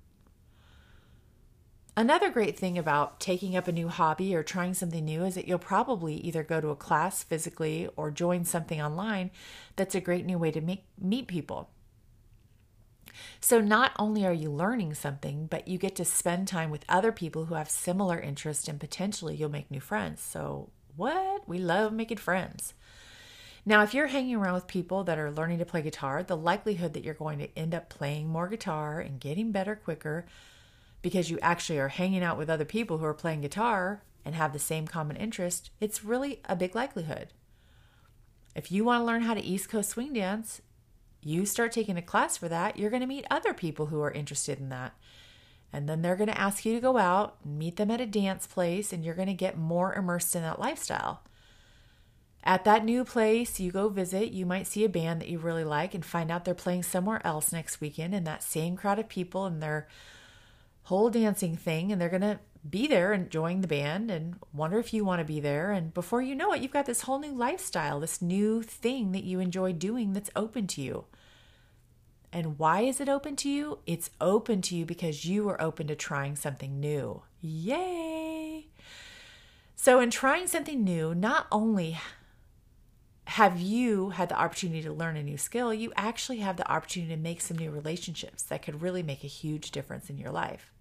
Another 1.99 2.31
great 2.31 2.59
thing 2.59 2.79
about 2.79 3.21
taking 3.21 3.57
up 3.57 3.69
a 3.69 3.73
new 3.73 3.89
hobby 3.89 4.35
or 4.35 4.43
trying 4.43 4.75
something 4.75 5.05
new 5.05 5.25
is 5.25 5.35
that 5.35 5.49
you'll 5.49 5.59
probably 5.59 6.17
either 6.17 6.43
go 6.43 6.61
to 6.61 6.69
a 6.69 6.77
class 6.77 7.23
physically 7.25 7.89
or 7.97 8.11
join 8.11 8.45
something 8.45 8.81
online 8.81 9.31
that's 9.77 9.95
a 9.95 10.01
great 10.01 10.27
new 10.27 10.39
way 10.39 10.51
to 10.51 10.61
meet, 10.61 10.85
meet 11.01 11.27
people. 11.27 11.71
So 13.41 13.61
not 13.61 13.93
only 13.99 14.25
are 14.27 14.33
you 14.33 14.51
learning 14.51 14.95
something, 14.95 15.47
but 15.47 15.69
you 15.69 15.79
get 15.79 15.97
to 15.97 16.05
spend 16.05 16.49
time 16.49 16.71
with 16.71 16.85
other 16.89 17.13
people 17.13 17.47
who 17.47 17.55
have 17.55 17.71
similar 17.71 18.19
interests 18.19 18.69
and 18.69 18.81
potentially 18.81 19.37
you'll 19.37 19.51
make 19.51 19.71
new 19.71 19.81
friends. 19.81 20.23
So, 20.23 20.71
what? 20.97 21.49
We 21.49 21.59
love 21.59 21.93
making 21.93 22.19
friends. 22.19 22.75
Now, 23.69 23.83
if 23.83 23.93
you're 23.93 24.07
hanging 24.07 24.37
around 24.37 24.55
with 24.55 24.69
people 24.69 25.03
that 25.05 25.19
are 25.19 25.31
learning 25.31 25.59
to 25.59 25.65
play 25.65 25.83
guitar, 25.83 26.23
the 26.23 26.37
likelihood 26.37 26.95
that 26.95 27.03
you're 27.03 27.15
going 27.15 27.41
to 27.41 27.59
end 27.59 27.75
up 27.75 27.89
playing 27.89 28.29
more 28.29 28.49
guitar 28.49 29.01
and 29.01 29.21
getting 29.21 29.51
better 29.51 29.75
quicker 29.75 30.25
because 31.03 31.31
you 31.31 31.39
actually 31.43 31.79
are 31.79 31.89
hanging 31.89 32.23
out 32.23 32.39
with 32.39 32.49
other 32.49 32.65
people 32.65 32.99
who 32.99 33.05
are 33.05 33.15
playing 33.15 33.41
guitar 33.41 34.03
and 34.25 34.35
have 34.35 34.53
the 34.53 34.59
same 34.59 34.87
common 34.87 35.17
interest, 35.17 35.71
it's 35.81 36.05
really 36.05 36.41
a 36.49 36.57
big 36.57 36.75
likelihood. 36.75 37.29
If 38.55 38.73
you 38.73 38.85
want 38.85 39.03
to 39.03 39.05
learn 39.05 39.23
how 39.23 39.35
to 39.35 39.43
East 39.43 39.69
Coast 39.69 39.91
swing 39.91 40.13
dance, 40.13 40.61
you 41.27 41.45
start 41.45 41.73
taking 41.73 41.97
a 41.97 42.03
class 42.03 42.37
for 42.37 42.49
that, 42.49 42.79
you're 42.79 42.91
going 42.91 43.01
to 43.01 43.07
meet 43.07 43.27
other 43.31 43.53
people 43.53 43.87
who 43.87 44.01
are 44.01 44.13
interested 44.13 44.61
in 44.61 44.69
that. 44.69 44.95
And 45.73 45.89
then 45.89 46.01
they're 46.01 46.15
going 46.15 46.29
to 46.29 46.41
ask 46.41 46.65
you 46.65 46.73
to 46.75 46.81
go 46.81 46.97
out 46.97 47.45
meet 47.45 47.77
them 47.77 47.91
at 47.91 48.01
a 48.01 48.07
dance 48.07 48.47
place, 48.47 48.93
and 48.93 49.05
you're 49.05 49.15
going 49.15 49.27
to 49.27 49.35
get 49.35 49.59
more 49.59 49.93
immersed 49.93 50.37
in 50.37 50.43
that 50.43 50.61
lifestyle. 50.61 51.23
At 52.45 52.65
that 52.65 52.85
new 52.85 53.05
place 53.05 53.59
you 53.59 53.73
go 53.73 53.89
visit, 53.89 54.31
you 54.31 54.47
might 54.47 54.69
see 54.69 54.85
a 54.85 54.89
band 54.89 55.21
that 55.21 55.29
you 55.29 55.41
really 55.41 55.65
like 55.65 55.95
and 55.95 56.05
find 56.05 56.31
out 56.31 56.45
they're 56.45 56.55
playing 56.55 56.85
somewhere 56.85 57.21
else 57.27 57.53
next 57.53 57.81
weekend 57.81 58.15
in 58.15 58.23
that 58.23 58.45
same 58.45 58.77
crowd 58.77 59.01
of 59.01 59.09
people 59.09 59.47
and 59.47 59.61
their 59.61 59.89
whole 60.85 61.11
dancing 61.11 61.57
thing, 61.57 61.91
and 61.91 62.01
they're 62.01 62.09
going 62.09 62.21
to 62.21 62.39
be 62.71 62.87
there 62.87 63.13
enjoying 63.13 63.61
the 63.63 63.69
band 63.69 64.11
and 64.11 64.37
wonder 64.53 64.79
if 64.79 64.95
you 64.95 65.05
want 65.05 65.19
to 65.19 65.25
be 65.25 65.41
there. 65.41 65.73
And 65.73 65.93
before 65.93 66.23
you 66.23 66.37
know 66.37 66.53
it, 66.53 66.63
you've 66.63 66.73
got 66.73 66.87
this 66.87 67.03
whole 67.03 67.19
new 67.19 67.33
lifestyle, 67.33 67.99
this 67.99 68.23
new 68.23 68.63
thing 68.63 69.11
that 69.13 69.25
you 69.25 69.41
enjoy 69.41 69.73
doing 69.73 70.13
that's 70.13 70.31
open 70.37 70.69
to 70.69 70.81
you. 70.81 71.05
And 72.37 72.59
why 72.59 72.83
is 72.83 73.01
it 73.01 73.09
open 73.09 73.35
to 73.37 73.49
you? 73.49 73.79
It's 73.87 74.11
open 74.21 74.61
to 74.61 74.77
you 74.77 74.85
because 74.85 75.25
you 75.25 75.49
are 75.49 75.59
open 75.59 75.87
to 75.87 75.97
trying 75.97 76.37
something 76.37 76.79
new. 76.79 77.23
Yay! 77.41 78.67
So, 79.75 80.01
in 80.01 80.11
trying 80.11 80.47
something 80.47 80.85
new, 80.85 81.15
not 81.15 81.47
only 81.51 81.97
have 83.25 83.59
you 83.59 84.11
had 84.11 84.29
the 84.29 84.39
opportunity 84.39 84.83
to 84.83 84.93
learn 84.93 85.17
a 85.17 85.23
new 85.23 85.39
skill, 85.39 85.73
you 85.73 85.95
actually 85.97 86.41
have 86.41 86.59
the 86.59 86.71
opportunity 86.71 87.15
to 87.15 87.19
make 87.19 87.41
some 87.41 87.57
new 87.57 87.71
relationships 87.71 88.43
that 88.43 88.61
could 88.61 88.83
really 88.83 89.03
make 89.03 89.25
a 89.25 89.29
huge 89.29 89.71
difference 89.71 90.11
in 90.11 90.19
your 90.19 90.31
life. 90.31 90.75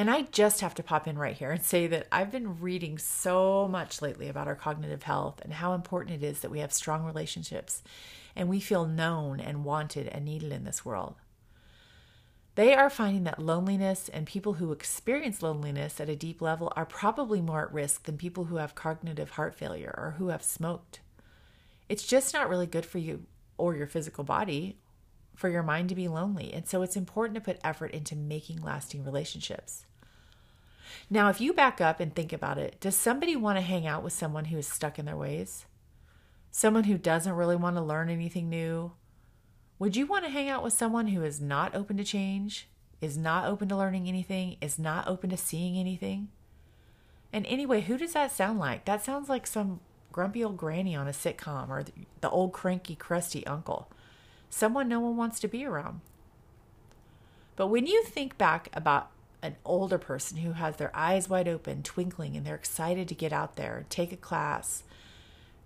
And 0.00 0.10
I 0.10 0.22
just 0.22 0.62
have 0.62 0.74
to 0.76 0.82
pop 0.82 1.06
in 1.06 1.18
right 1.18 1.36
here 1.36 1.50
and 1.50 1.62
say 1.62 1.86
that 1.88 2.06
I've 2.10 2.32
been 2.32 2.58
reading 2.62 2.96
so 2.96 3.68
much 3.68 4.00
lately 4.00 4.28
about 4.28 4.48
our 4.48 4.54
cognitive 4.54 5.02
health 5.02 5.42
and 5.42 5.52
how 5.52 5.74
important 5.74 6.22
it 6.22 6.26
is 6.26 6.40
that 6.40 6.50
we 6.50 6.60
have 6.60 6.72
strong 6.72 7.04
relationships 7.04 7.82
and 8.34 8.48
we 8.48 8.60
feel 8.60 8.86
known 8.86 9.40
and 9.40 9.62
wanted 9.62 10.06
and 10.06 10.24
needed 10.24 10.52
in 10.52 10.64
this 10.64 10.86
world. 10.86 11.16
They 12.54 12.72
are 12.72 12.88
finding 12.88 13.24
that 13.24 13.42
loneliness 13.42 14.08
and 14.08 14.26
people 14.26 14.54
who 14.54 14.72
experience 14.72 15.42
loneliness 15.42 16.00
at 16.00 16.08
a 16.08 16.16
deep 16.16 16.40
level 16.40 16.72
are 16.76 16.86
probably 16.86 17.42
more 17.42 17.66
at 17.66 17.74
risk 17.74 18.04
than 18.04 18.16
people 18.16 18.44
who 18.44 18.56
have 18.56 18.74
cognitive 18.74 19.32
heart 19.32 19.54
failure 19.54 19.94
or 19.98 20.14
who 20.16 20.28
have 20.28 20.42
smoked. 20.42 21.00
It's 21.90 22.06
just 22.06 22.32
not 22.32 22.48
really 22.48 22.66
good 22.66 22.86
for 22.86 22.96
you 22.96 23.26
or 23.58 23.76
your 23.76 23.86
physical 23.86 24.24
body 24.24 24.78
for 25.36 25.50
your 25.50 25.62
mind 25.62 25.90
to 25.90 25.94
be 25.94 26.08
lonely. 26.08 26.54
And 26.54 26.66
so 26.66 26.80
it's 26.80 26.96
important 26.96 27.34
to 27.34 27.42
put 27.42 27.60
effort 27.62 27.90
into 27.90 28.16
making 28.16 28.62
lasting 28.62 29.04
relationships. 29.04 29.84
Now, 31.08 31.28
if 31.28 31.40
you 31.40 31.52
back 31.52 31.80
up 31.80 32.00
and 32.00 32.14
think 32.14 32.32
about 32.32 32.58
it, 32.58 32.78
does 32.80 32.96
somebody 32.96 33.36
want 33.36 33.58
to 33.58 33.62
hang 33.62 33.86
out 33.86 34.02
with 34.02 34.12
someone 34.12 34.46
who 34.46 34.58
is 34.58 34.66
stuck 34.66 34.98
in 34.98 35.06
their 35.06 35.16
ways? 35.16 35.66
Someone 36.50 36.84
who 36.84 36.98
doesn't 36.98 37.34
really 37.34 37.56
want 37.56 37.76
to 37.76 37.82
learn 37.82 38.08
anything 38.08 38.48
new? 38.48 38.92
Would 39.78 39.96
you 39.96 40.06
want 40.06 40.24
to 40.24 40.30
hang 40.30 40.48
out 40.48 40.62
with 40.62 40.72
someone 40.72 41.08
who 41.08 41.24
is 41.24 41.40
not 41.40 41.74
open 41.74 41.96
to 41.96 42.04
change, 42.04 42.68
is 43.00 43.16
not 43.16 43.46
open 43.46 43.68
to 43.68 43.76
learning 43.76 44.08
anything, 44.08 44.56
is 44.60 44.78
not 44.78 45.08
open 45.08 45.30
to 45.30 45.36
seeing 45.36 45.76
anything? 45.78 46.28
And 47.32 47.46
anyway, 47.46 47.80
who 47.82 47.96
does 47.96 48.12
that 48.12 48.32
sound 48.32 48.58
like? 48.58 48.84
That 48.84 49.02
sounds 49.02 49.28
like 49.28 49.46
some 49.46 49.80
grumpy 50.12 50.44
old 50.44 50.56
granny 50.56 50.94
on 50.96 51.08
a 51.08 51.12
sitcom 51.12 51.68
or 51.68 51.84
the 52.20 52.30
old 52.30 52.52
cranky, 52.52 52.96
crusty 52.96 53.46
uncle. 53.46 53.90
Someone 54.50 54.88
no 54.88 55.00
one 55.00 55.16
wants 55.16 55.38
to 55.40 55.48
be 55.48 55.64
around. 55.64 56.00
But 57.56 57.68
when 57.68 57.86
you 57.86 58.02
think 58.02 58.36
back 58.36 58.68
about 58.72 59.10
an 59.42 59.56
older 59.64 59.98
person 59.98 60.38
who 60.38 60.52
has 60.52 60.76
their 60.76 60.94
eyes 60.94 61.28
wide 61.28 61.48
open, 61.48 61.82
twinkling, 61.82 62.36
and 62.36 62.46
they're 62.46 62.54
excited 62.54 63.08
to 63.08 63.14
get 63.14 63.32
out 63.32 63.56
there, 63.56 63.86
take 63.88 64.12
a 64.12 64.16
class, 64.16 64.82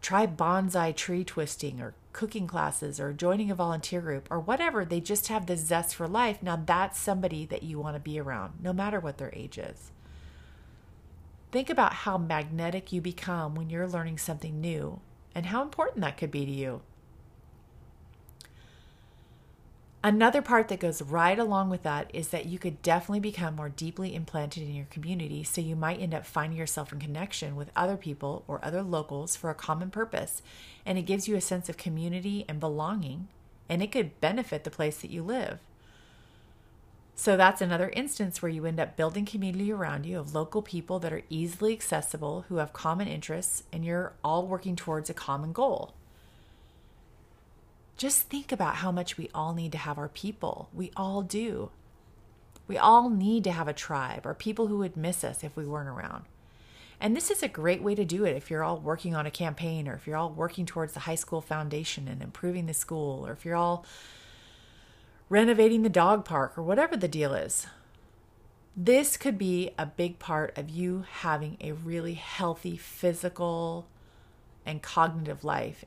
try 0.01 0.27
bonsai 0.27 0.95
tree 0.95 1.25
twisting 1.25 1.81
or 1.81 1.95
cooking 2.13 2.47
classes 2.47 3.01
or 3.01 3.13
joining 3.13 3.51
a 3.51 3.55
volunteer 3.55 4.01
group 4.01 4.29
or 4.31 4.39
whatever, 4.39 4.85
they 4.85 5.01
just 5.01 5.29
have 5.29 5.47
the 5.47 5.57
zest 5.57 5.95
for 5.95 6.07
life. 6.07 6.43
Now 6.43 6.57
that's 6.57 6.99
somebody 6.99 7.45
that 7.47 7.63
you 7.63 7.81
want 7.81 7.97
to 7.97 8.01
be 8.01 8.19
around, 8.19 8.55
no 8.63 8.73
matter 8.73 9.01
what 9.01 9.19
their 9.19 9.33
age 9.35 9.59
is. 9.59 9.91
Think 11.51 11.71
about 11.71 11.93
how 11.93 12.19
magnetic 12.19 12.93
you 12.93 13.01
become 13.01 13.55
when 13.55 13.71
you're 13.71 13.89
learning 13.89 14.19
something 14.19 14.61
new 14.61 15.01
and 15.35 15.47
how 15.47 15.63
important 15.63 16.01
that 16.01 16.17
could 16.17 16.31
be 16.31 16.45
to 16.45 16.53
you. 16.53 16.83
Another 20.05 20.43
part 20.43 20.69
that 20.69 20.81
goes 20.81 21.01
right 21.01 21.39
along 21.39 21.71
with 21.71 21.83
that 21.85 22.11
is 22.13 22.29
that 22.29 22.45
you 22.45 22.59
could 22.59 22.83
definitely 22.83 23.21
become 23.21 23.57
more 23.57 23.71
deeply 23.71 24.15
implanted 24.15 24.63
in 24.63 24.75
your 24.75 24.85
community. 24.91 25.43
So 25.43 25.63
you 25.63 25.75
might 25.75 25.99
end 25.99 26.13
up 26.13 26.27
finding 26.27 26.59
yourself 26.59 26.93
in 26.93 26.99
connection 26.99 27.57
with 27.57 27.71
other 27.75 27.97
people 27.97 28.45
or 28.47 28.63
other 28.63 28.83
locals 28.83 29.35
for 29.35 29.49
a 29.49 29.55
common 29.55 29.91
purpose. 29.91 30.43
And 30.85 30.99
it 30.99 31.07
gives 31.07 31.27
you 31.27 31.37
a 31.37 31.41
sense 31.41 31.71
of 31.71 31.79
community 31.79 32.45
and 32.51 32.61
belonging. 32.61 33.29
And 33.67 33.83
it 33.83 33.93
could 33.93 34.21
benefit 34.21 34.65
the 34.65 34.71
place 34.71 35.01
that 35.01 35.11
you 35.11 35.23
live. 35.23 35.59
So 37.15 37.39
that's 37.39 37.63
another 37.63 37.89
instance 37.89 38.43
where 38.43 38.53
you 38.53 38.67
end 38.67 38.81
up 38.81 38.97
building 38.97 39.25
community 39.25 39.73
around 39.73 40.05
you 40.05 40.19
of 40.19 40.35
local 40.35 40.61
people 40.61 40.99
that 40.99 41.15
are 41.15 41.23
easily 41.31 41.73
accessible, 41.73 42.45
who 42.51 42.57
have 42.57 42.75
common 42.75 43.09
interests, 43.09 43.63
and 43.73 43.87
you're 43.87 44.13
all 44.23 44.47
working 44.47 44.77
towards 44.77 45.09
a 45.09 45.15
common 45.15 45.55
goal 45.55 45.95
just 47.97 48.29
think 48.29 48.51
about 48.51 48.77
how 48.77 48.91
much 48.91 49.17
we 49.17 49.31
all 49.35 49.55
need 49.55 49.73
to 49.73 49.79
have 49.79 49.99
our 49.99 50.09
people. 50.09 50.69
We 50.73 50.91
all 50.97 51.23
do. 51.23 51.71
We 52.67 52.79
all 52.79 53.11
need 53.11 53.45
to 53.45 53.53
have 53.53 53.69
a 53.69 53.73
tribe 53.73 54.27
or 54.27 54.35
people 54.35 54.67
who 54.67 54.79
would 54.79 54.97
miss 54.97 55.23
us 55.23 55.45
if 55.45 55.57
we 55.57 55.67
weren't 55.67 55.89
around. 55.89 56.25
And 57.01 57.17
this 57.17 57.31
is 57.31 57.43
a 57.43 57.49
great 57.49 57.83
way 57.83 57.95
to 57.95 58.05
do 58.05 58.25
it 58.25 58.37
if 58.37 58.51
you're 58.51 58.65
all 58.65 58.79
working 58.79 59.15
on 59.15 59.27
a 59.27 59.31
campaign 59.31 59.87
or 59.87 59.95
if 59.95 60.07
you're 60.07 60.17
all 60.17 60.31
working 60.31 60.65
towards 60.65 60.95
the 60.95 61.01
high 61.01 61.15
school 61.17 61.41
foundation 61.41 62.09
and 62.09 62.23
improving 62.23 62.67
the 62.67 62.75
school 62.75 63.27
or 63.27 63.33
if 63.33 63.45
you're 63.45 63.57
all 63.57 63.85
renovating 65.29 65.83
the 65.83 65.89
dog 65.89 66.25
park 66.25 66.57
or 66.57 66.63
whatever 66.63 66.97
the 66.97 67.09
deal 67.09 67.35
is. 67.35 67.67
This 68.77 69.17
could 69.17 69.39
be 69.39 69.71
a 69.79 69.87
big 69.87 70.19
part 70.19 70.57
of 70.57 70.69
you 70.69 71.05
having 71.21 71.57
a 71.61 71.73
really 71.73 72.15
healthy 72.15 72.77
physical 72.77 73.87
and 74.67 74.83
cognitive 74.83 75.45
life 75.45 75.85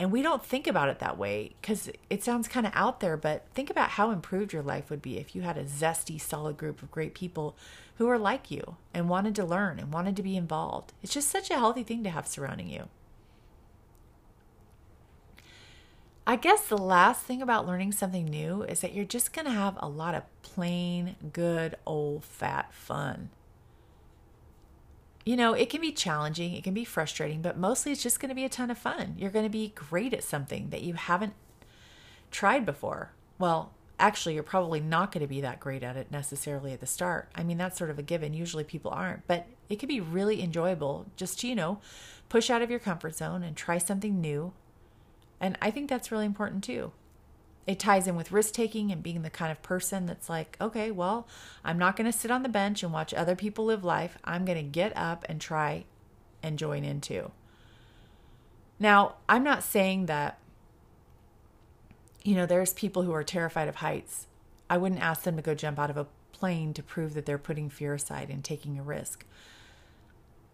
and 0.00 0.12
we 0.12 0.22
don't 0.22 0.44
think 0.44 0.66
about 0.66 0.88
it 0.88 1.00
that 1.00 1.18
way 1.18 1.54
because 1.60 1.90
it 2.08 2.22
sounds 2.22 2.46
kind 2.46 2.66
of 2.66 2.72
out 2.74 3.00
there, 3.00 3.16
but 3.16 3.46
think 3.52 3.68
about 3.68 3.90
how 3.90 4.10
improved 4.10 4.52
your 4.52 4.62
life 4.62 4.90
would 4.90 5.02
be 5.02 5.18
if 5.18 5.34
you 5.34 5.42
had 5.42 5.58
a 5.58 5.64
zesty, 5.64 6.20
solid 6.20 6.56
group 6.56 6.82
of 6.82 6.90
great 6.90 7.14
people 7.14 7.56
who 7.96 8.08
are 8.08 8.18
like 8.18 8.50
you 8.50 8.76
and 8.94 9.08
wanted 9.08 9.34
to 9.34 9.44
learn 9.44 9.80
and 9.80 9.92
wanted 9.92 10.14
to 10.16 10.22
be 10.22 10.36
involved. 10.36 10.92
It's 11.02 11.12
just 11.12 11.28
such 11.28 11.50
a 11.50 11.54
healthy 11.58 11.82
thing 11.82 12.04
to 12.04 12.10
have 12.10 12.28
surrounding 12.28 12.68
you. 12.68 12.88
I 16.28 16.36
guess 16.36 16.68
the 16.68 16.78
last 16.78 17.22
thing 17.22 17.42
about 17.42 17.66
learning 17.66 17.92
something 17.92 18.26
new 18.26 18.62
is 18.62 18.80
that 18.82 18.94
you're 18.94 19.04
just 19.04 19.32
going 19.32 19.46
to 19.46 19.50
have 19.50 19.78
a 19.78 19.88
lot 19.88 20.14
of 20.14 20.24
plain, 20.42 21.16
good, 21.32 21.74
old, 21.86 22.22
fat 22.22 22.72
fun 22.72 23.30
you 25.28 25.36
know, 25.36 25.52
it 25.52 25.68
can 25.68 25.82
be 25.82 25.92
challenging, 25.92 26.54
it 26.54 26.64
can 26.64 26.72
be 26.72 26.86
frustrating, 26.86 27.42
but 27.42 27.58
mostly 27.58 27.92
it's 27.92 28.02
just 28.02 28.18
going 28.18 28.30
to 28.30 28.34
be 28.34 28.46
a 28.46 28.48
ton 28.48 28.70
of 28.70 28.78
fun. 28.78 29.14
You're 29.18 29.30
going 29.30 29.44
to 29.44 29.50
be 29.50 29.74
great 29.74 30.14
at 30.14 30.24
something 30.24 30.70
that 30.70 30.80
you 30.80 30.94
haven't 30.94 31.34
tried 32.30 32.64
before. 32.64 33.12
Well, 33.38 33.74
actually, 34.00 34.32
you're 34.32 34.42
probably 34.42 34.80
not 34.80 35.12
going 35.12 35.20
to 35.20 35.28
be 35.28 35.42
that 35.42 35.60
great 35.60 35.82
at 35.82 35.98
it 35.98 36.10
necessarily 36.10 36.72
at 36.72 36.80
the 36.80 36.86
start. 36.86 37.28
I 37.34 37.42
mean, 37.42 37.58
that's 37.58 37.76
sort 37.76 37.90
of 37.90 37.98
a 37.98 38.02
given. 38.02 38.32
Usually 38.32 38.64
people 38.64 38.90
aren't, 38.90 39.26
but 39.26 39.46
it 39.68 39.78
can 39.78 39.86
be 39.86 40.00
really 40.00 40.42
enjoyable 40.42 41.04
just 41.14 41.40
to, 41.40 41.48
you 41.48 41.54
know, 41.54 41.78
push 42.30 42.48
out 42.48 42.62
of 42.62 42.70
your 42.70 42.80
comfort 42.80 43.14
zone 43.14 43.42
and 43.42 43.54
try 43.54 43.76
something 43.76 44.22
new. 44.22 44.54
And 45.42 45.58
I 45.60 45.70
think 45.70 45.90
that's 45.90 46.10
really 46.10 46.24
important 46.24 46.64
too 46.64 46.92
it 47.68 47.78
ties 47.78 48.08
in 48.08 48.16
with 48.16 48.32
risk 48.32 48.54
taking 48.54 48.90
and 48.90 49.02
being 49.02 49.20
the 49.20 49.28
kind 49.28 49.52
of 49.52 49.62
person 49.62 50.06
that's 50.06 50.30
like, 50.30 50.56
okay, 50.58 50.90
well, 50.90 51.28
I'm 51.62 51.78
not 51.78 51.96
going 51.96 52.10
to 52.10 52.18
sit 52.18 52.30
on 52.30 52.42
the 52.42 52.48
bench 52.48 52.82
and 52.82 52.94
watch 52.94 53.12
other 53.12 53.36
people 53.36 53.66
live 53.66 53.84
life. 53.84 54.16
I'm 54.24 54.46
going 54.46 54.56
to 54.56 54.62
get 54.62 54.96
up 54.96 55.26
and 55.28 55.38
try 55.38 55.84
and 56.42 56.58
join 56.58 56.82
in 56.82 57.02
too. 57.02 57.30
Now, 58.80 59.16
I'm 59.28 59.44
not 59.44 59.62
saying 59.62 60.06
that, 60.06 60.38
you 62.24 62.34
know, 62.34 62.46
there's 62.46 62.72
people 62.72 63.02
who 63.02 63.12
are 63.12 63.22
terrified 63.22 63.68
of 63.68 63.76
heights. 63.76 64.28
I 64.70 64.78
wouldn't 64.78 65.02
ask 65.02 65.24
them 65.24 65.36
to 65.36 65.42
go 65.42 65.54
jump 65.54 65.78
out 65.78 65.90
of 65.90 65.98
a 65.98 66.06
plane 66.32 66.72
to 66.72 66.82
prove 66.82 67.12
that 67.12 67.26
they're 67.26 67.36
putting 67.36 67.68
fear 67.68 67.92
aside 67.92 68.30
and 68.30 68.42
taking 68.42 68.78
a 68.78 68.82
risk. 68.82 69.26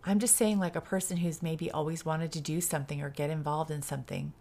I'm 0.05 0.19
just 0.19 0.35
saying, 0.35 0.59
like 0.59 0.75
a 0.75 0.81
person 0.81 1.19
who's 1.19 1.43
maybe 1.43 1.71
always 1.71 2.05
wanted 2.05 2.33
to 2.33 2.41
do 2.41 2.61
something 2.61 3.01
or 3.01 3.09
get 3.09 3.31
involved 3.31 3.71
in 3.71 3.83
something. 3.83 4.33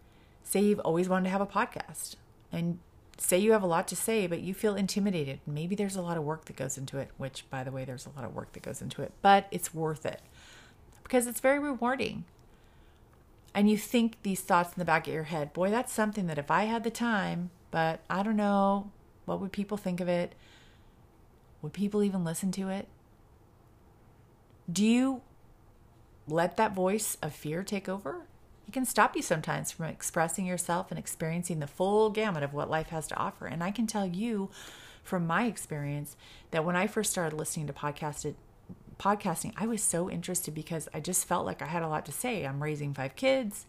Say 0.44 0.62
you've 0.62 0.80
always 0.80 1.08
wanted 1.08 1.26
to 1.26 1.30
have 1.30 1.40
a 1.40 1.46
podcast 1.46 2.16
and 2.54 2.80
say 3.18 3.38
you 3.38 3.52
have 3.52 3.64
a 3.64 3.68
lot 3.68 3.88
to 3.90 3.96
say, 3.96 4.28
but 4.28 4.42
you 4.42 4.54
feel 4.54 4.76
intimidated. 4.76 5.40
Maybe 5.46 5.76
there's 5.76 5.96
a 5.96 6.02
lot 6.02 6.18
of 6.18 6.24
work 6.24 6.46
that 6.46 6.56
goes 6.56 6.78
into 6.78 6.98
it, 7.00 7.10
which, 7.18 7.50
by 7.50 7.64
the 7.64 7.72
way, 7.72 7.84
there's 7.84 8.06
a 8.06 8.12
lot 8.12 8.24
of 8.24 8.34
work 8.34 8.54
that 8.54 8.64
goes 8.64 8.82
into 8.82 9.02
it, 9.02 9.12
but 9.22 9.48
it's 9.52 9.74
worth 9.74 10.06
it 10.06 10.22
because 11.04 11.28
it's 11.28 11.40
very 11.40 11.60
rewarding. 11.60 12.24
And 13.54 13.70
you 13.70 13.78
think 13.78 14.18
these 14.24 14.42
thoughts 14.42 14.74
in 14.74 14.80
the 14.80 14.86
back 14.86 15.08
of 15.08 15.14
your 15.14 15.24
head, 15.24 15.54
boy, 15.54 15.70
that's 15.70 15.94
something 15.94 16.28
that 16.28 16.40
if 16.40 16.50
I 16.50 16.64
had 16.64 16.84
the 16.84 16.90
time, 16.90 17.52
but 17.72 18.00
I 18.10 18.24
don't 18.24 18.36
know, 18.36 18.92
what 19.26 19.40
would 19.40 19.52
people 19.52 19.78
think 19.78 20.00
of 20.00 20.08
it? 20.08 20.34
Would 21.62 21.74
people 21.74 22.04
even 22.04 22.24
listen 22.24 22.52
to 22.54 22.70
it? 22.70 22.88
Do 24.72 24.86
you 24.86 25.22
let 26.28 26.58
that 26.58 26.74
voice 26.74 27.18
of 27.22 27.34
fear 27.34 27.64
take 27.64 27.88
over? 27.88 28.26
It 28.68 28.74
can 28.74 28.86
stop 28.86 29.16
you 29.16 29.22
sometimes 29.22 29.72
from 29.72 29.86
expressing 29.86 30.46
yourself 30.46 30.90
and 30.90 30.98
experiencing 30.98 31.60
the 31.60 31.68
full 31.68 32.10
gamut 32.10 32.44
of 32.44 32.54
what 32.54 32.70
life 32.70 32.90
has 32.90 33.08
to 33.08 33.18
offer. 33.18 33.46
And 33.46 33.64
I 33.64 33.72
can 33.72 33.88
tell 33.88 34.06
you 34.06 34.50
from 35.04 35.28
my 35.28 35.46
experience 35.46 36.16
that 36.52 36.64
when 36.64 36.76
I 36.76 36.88
first 36.88 37.12
started 37.12 37.36
listening 37.36 37.68
to 37.68 37.74
podcasted 37.74 38.36
podcasting, 38.98 39.54
I 39.58 39.68
was 39.68 39.84
so 39.84 40.10
interested 40.10 40.54
because 40.54 40.88
I 40.94 41.00
just 41.00 41.28
felt 41.28 41.46
like 41.46 41.62
I 41.62 41.66
had 41.66 41.84
a 41.84 41.88
lot 41.88 42.06
to 42.06 42.12
say. 42.12 42.46
I'm 42.46 42.64
raising 42.64 42.94
five 42.94 43.16
kids. 43.16 43.66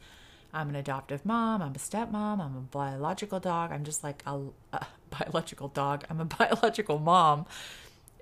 I'm 0.52 0.68
an 0.68 0.76
adoptive 0.76 1.26
mom. 1.26 1.60
I'm 1.60 1.72
a 1.72 1.78
stepmom. 1.78 2.40
I'm 2.40 2.56
a 2.56 2.60
biological 2.70 3.40
dog. 3.40 3.72
I'm 3.72 3.82
just 3.82 4.04
like 4.04 4.22
a, 4.26 4.40
a 4.72 4.86
biological 5.10 5.68
dog. 5.68 6.04
I'm 6.08 6.20
a 6.20 6.24
biological 6.38 6.98
mom. 6.98 7.46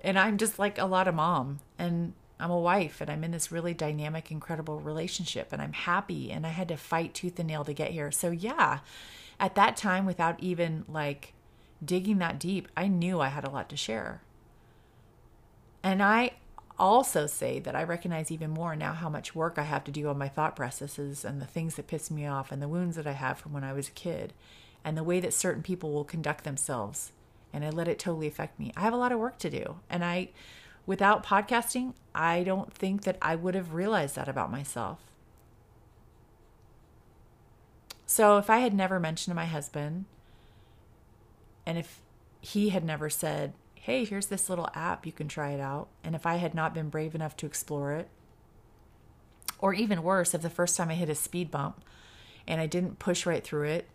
And 0.03 0.17
I'm 0.17 0.37
just 0.37 0.57
like 0.57 0.79
a 0.79 0.85
lot 0.85 1.07
of 1.07 1.15
mom. 1.15 1.59
And 1.77 2.13
I'm 2.43 2.51
a 2.51 2.59
wife 2.59 2.99
and 2.99 3.09
I'm 3.09 3.23
in 3.23 3.31
this 3.31 3.53
really 3.53 3.73
dynamic, 3.73 4.29
incredible 4.29 4.81
relationship 4.81 5.53
and 5.53 5.61
I'm 5.61 5.71
happy 5.71 6.29
and 6.29 6.45
I 6.45 6.49
had 6.49 6.67
to 6.67 6.75
fight 6.75 7.13
tooth 7.13 7.39
and 7.39 7.47
nail 7.47 7.63
to 7.63 7.71
get 7.73 7.91
here. 7.91 8.11
So, 8.11 8.31
yeah, 8.31 8.79
at 9.39 9.55
that 9.55 9.77
time, 9.77 10.05
without 10.05 10.41
even 10.41 10.83
like 10.89 11.31
digging 11.83 12.17
that 12.17 12.39
deep, 12.39 12.67
I 12.75 12.89
knew 12.89 13.21
I 13.21 13.29
had 13.29 13.45
a 13.45 13.49
lot 13.49 13.69
to 13.69 13.77
share. 13.77 14.23
And 15.83 16.03
I 16.03 16.31
also 16.77 17.27
say 17.27 17.59
that 17.59 17.77
I 17.77 17.83
recognize 17.83 18.29
even 18.29 18.49
more 18.49 18.75
now 18.75 18.91
how 18.91 19.07
much 19.07 19.33
work 19.33 19.57
I 19.57 19.63
have 19.63 19.85
to 19.85 19.91
do 19.91 20.09
on 20.09 20.17
my 20.17 20.27
thought 20.27 20.53
processes 20.53 21.23
and 21.23 21.41
the 21.41 21.45
things 21.45 21.75
that 21.75 21.87
piss 21.87 22.11
me 22.11 22.27
off 22.27 22.51
and 22.51 22.61
the 22.61 22.67
wounds 22.67 22.97
that 22.97 23.07
I 23.07 23.13
have 23.13 23.37
from 23.37 23.53
when 23.53 23.63
I 23.63 23.71
was 23.71 23.87
a 23.87 23.91
kid 23.91 24.33
and 24.83 24.97
the 24.97 25.03
way 25.03 25.21
that 25.21 25.33
certain 25.33 25.63
people 25.63 25.93
will 25.93 26.03
conduct 26.03 26.43
themselves. 26.43 27.13
And 27.53 27.63
I 27.63 27.69
let 27.69 27.87
it 27.87 27.99
totally 27.99 28.27
affect 28.27 28.59
me. 28.59 28.73
I 28.75 28.81
have 28.81 28.93
a 28.93 28.97
lot 28.97 29.13
of 29.13 29.19
work 29.19 29.37
to 29.39 29.49
do. 29.49 29.77
And 29.89 30.03
I, 30.03 30.29
without 30.85 31.25
podcasting, 31.25 31.93
I 32.13 32.43
don't 32.43 32.73
think 32.73 33.03
that 33.03 33.17
I 33.21 33.35
would 33.35 33.55
have 33.55 33.73
realized 33.73 34.15
that 34.15 34.27
about 34.27 34.51
myself. 34.51 34.99
So 38.05 38.37
if 38.37 38.49
I 38.49 38.59
had 38.59 38.73
never 38.73 38.99
mentioned 38.99 39.31
to 39.31 39.35
my 39.35 39.45
husband, 39.45 40.05
and 41.65 41.77
if 41.77 42.01
he 42.41 42.69
had 42.69 42.83
never 42.83 43.09
said, 43.09 43.53
hey, 43.75 44.05
here's 44.05 44.27
this 44.27 44.49
little 44.49 44.69
app, 44.73 45.05
you 45.05 45.11
can 45.11 45.27
try 45.27 45.51
it 45.51 45.59
out. 45.59 45.87
And 46.03 46.13
if 46.13 46.25
I 46.25 46.35
had 46.35 46.53
not 46.53 46.73
been 46.73 46.89
brave 46.89 47.15
enough 47.15 47.35
to 47.37 47.45
explore 47.45 47.93
it, 47.93 48.09
or 49.59 49.73
even 49.73 50.03
worse, 50.03 50.33
if 50.33 50.41
the 50.41 50.49
first 50.49 50.77
time 50.77 50.89
I 50.89 50.95
hit 50.95 51.09
a 51.09 51.15
speed 51.15 51.49
bump 51.49 51.83
and 52.47 52.61
I 52.61 52.65
didn't 52.67 52.99
push 52.99 53.25
right 53.25 53.43
through 53.43 53.69
it, 53.69 53.87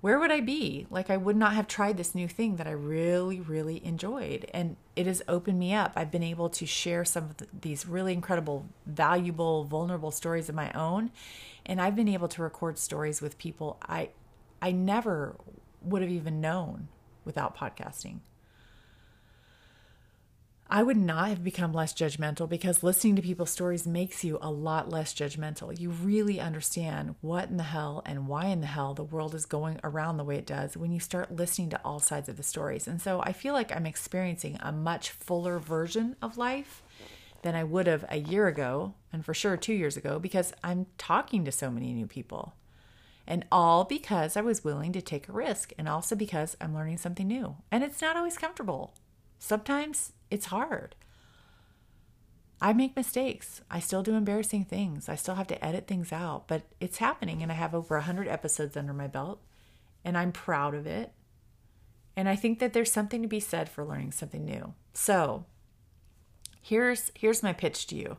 where 0.00 0.18
would 0.18 0.30
I 0.30 0.40
be? 0.40 0.86
Like, 0.90 1.10
I 1.10 1.16
would 1.16 1.36
not 1.36 1.52
have 1.52 1.66
tried 1.66 1.96
this 1.96 2.14
new 2.14 2.26
thing 2.26 2.56
that 2.56 2.66
I 2.66 2.72
really, 2.72 3.40
really 3.40 3.84
enjoyed. 3.84 4.46
And 4.54 4.76
it 4.96 5.06
has 5.06 5.22
opened 5.28 5.58
me 5.58 5.74
up. 5.74 5.92
I've 5.94 6.10
been 6.10 6.22
able 6.22 6.48
to 6.50 6.64
share 6.64 7.04
some 7.04 7.24
of 7.24 7.36
the, 7.36 7.46
these 7.60 7.86
really 7.86 8.12
incredible, 8.12 8.66
valuable, 8.86 9.64
vulnerable 9.64 10.10
stories 10.10 10.48
of 10.48 10.54
my 10.54 10.70
own. 10.72 11.10
And 11.66 11.80
I've 11.80 11.96
been 11.96 12.08
able 12.08 12.28
to 12.28 12.42
record 12.42 12.78
stories 12.78 13.20
with 13.20 13.36
people 13.36 13.78
I, 13.86 14.10
I 14.62 14.72
never 14.72 15.36
would 15.82 16.02
have 16.02 16.10
even 16.10 16.40
known 16.40 16.88
without 17.24 17.56
podcasting. 17.56 18.20
I 20.72 20.84
would 20.84 20.96
not 20.96 21.30
have 21.30 21.42
become 21.42 21.72
less 21.72 21.92
judgmental 21.92 22.48
because 22.48 22.84
listening 22.84 23.16
to 23.16 23.22
people's 23.22 23.50
stories 23.50 23.88
makes 23.88 24.22
you 24.22 24.38
a 24.40 24.52
lot 24.52 24.88
less 24.88 25.12
judgmental. 25.12 25.76
You 25.76 25.90
really 25.90 26.38
understand 26.38 27.16
what 27.22 27.48
in 27.48 27.56
the 27.56 27.64
hell 27.64 28.04
and 28.06 28.28
why 28.28 28.46
in 28.46 28.60
the 28.60 28.68
hell 28.68 28.94
the 28.94 29.02
world 29.02 29.34
is 29.34 29.46
going 29.46 29.80
around 29.82 30.16
the 30.16 30.22
way 30.22 30.36
it 30.36 30.46
does 30.46 30.76
when 30.76 30.92
you 30.92 31.00
start 31.00 31.34
listening 31.34 31.70
to 31.70 31.80
all 31.84 31.98
sides 31.98 32.28
of 32.28 32.36
the 32.36 32.44
stories. 32.44 32.86
And 32.86 33.02
so 33.02 33.20
I 33.20 33.32
feel 33.32 33.52
like 33.52 33.74
I'm 33.74 33.84
experiencing 33.84 34.58
a 34.60 34.70
much 34.70 35.10
fuller 35.10 35.58
version 35.58 36.14
of 36.22 36.38
life 36.38 36.84
than 37.42 37.56
I 37.56 37.64
would 37.64 37.88
have 37.88 38.04
a 38.08 38.18
year 38.18 38.46
ago, 38.46 38.94
and 39.12 39.24
for 39.24 39.34
sure 39.34 39.56
two 39.56 39.74
years 39.74 39.96
ago, 39.96 40.20
because 40.20 40.52
I'm 40.62 40.86
talking 40.98 41.44
to 41.46 41.50
so 41.50 41.72
many 41.72 41.92
new 41.92 42.06
people. 42.06 42.54
And 43.26 43.44
all 43.50 43.82
because 43.82 44.36
I 44.36 44.40
was 44.40 44.62
willing 44.62 44.92
to 44.92 45.02
take 45.02 45.28
a 45.28 45.32
risk, 45.32 45.72
and 45.76 45.88
also 45.88 46.14
because 46.14 46.56
I'm 46.60 46.76
learning 46.76 46.98
something 46.98 47.26
new. 47.26 47.56
And 47.72 47.82
it's 47.82 48.00
not 48.00 48.16
always 48.16 48.38
comfortable. 48.38 48.94
Sometimes 49.40 50.12
it's 50.30 50.46
hard. 50.46 50.94
I 52.60 52.74
make 52.74 52.94
mistakes. 52.94 53.62
I 53.70 53.80
still 53.80 54.02
do 54.02 54.14
embarrassing 54.14 54.66
things. 54.66 55.08
I 55.08 55.14
still 55.14 55.34
have 55.36 55.46
to 55.48 55.64
edit 55.64 55.86
things 55.86 56.12
out, 56.12 56.46
but 56.46 56.62
it's 56.78 56.98
happening. 56.98 57.42
And 57.42 57.50
I 57.50 57.54
have 57.54 57.74
over 57.74 57.96
100 57.96 58.28
episodes 58.28 58.76
under 58.76 58.92
my 58.92 59.06
belt, 59.06 59.40
and 60.04 60.16
I'm 60.16 60.30
proud 60.30 60.74
of 60.74 60.86
it. 60.86 61.12
And 62.14 62.28
I 62.28 62.36
think 62.36 62.58
that 62.58 62.74
there's 62.74 62.92
something 62.92 63.22
to 63.22 63.28
be 63.28 63.40
said 63.40 63.70
for 63.70 63.84
learning 63.84 64.12
something 64.12 64.44
new. 64.44 64.74
So, 64.92 65.46
here's 66.60 67.10
here's 67.14 67.42
my 67.42 67.54
pitch 67.54 67.86
to 67.88 67.96
you. 67.96 68.18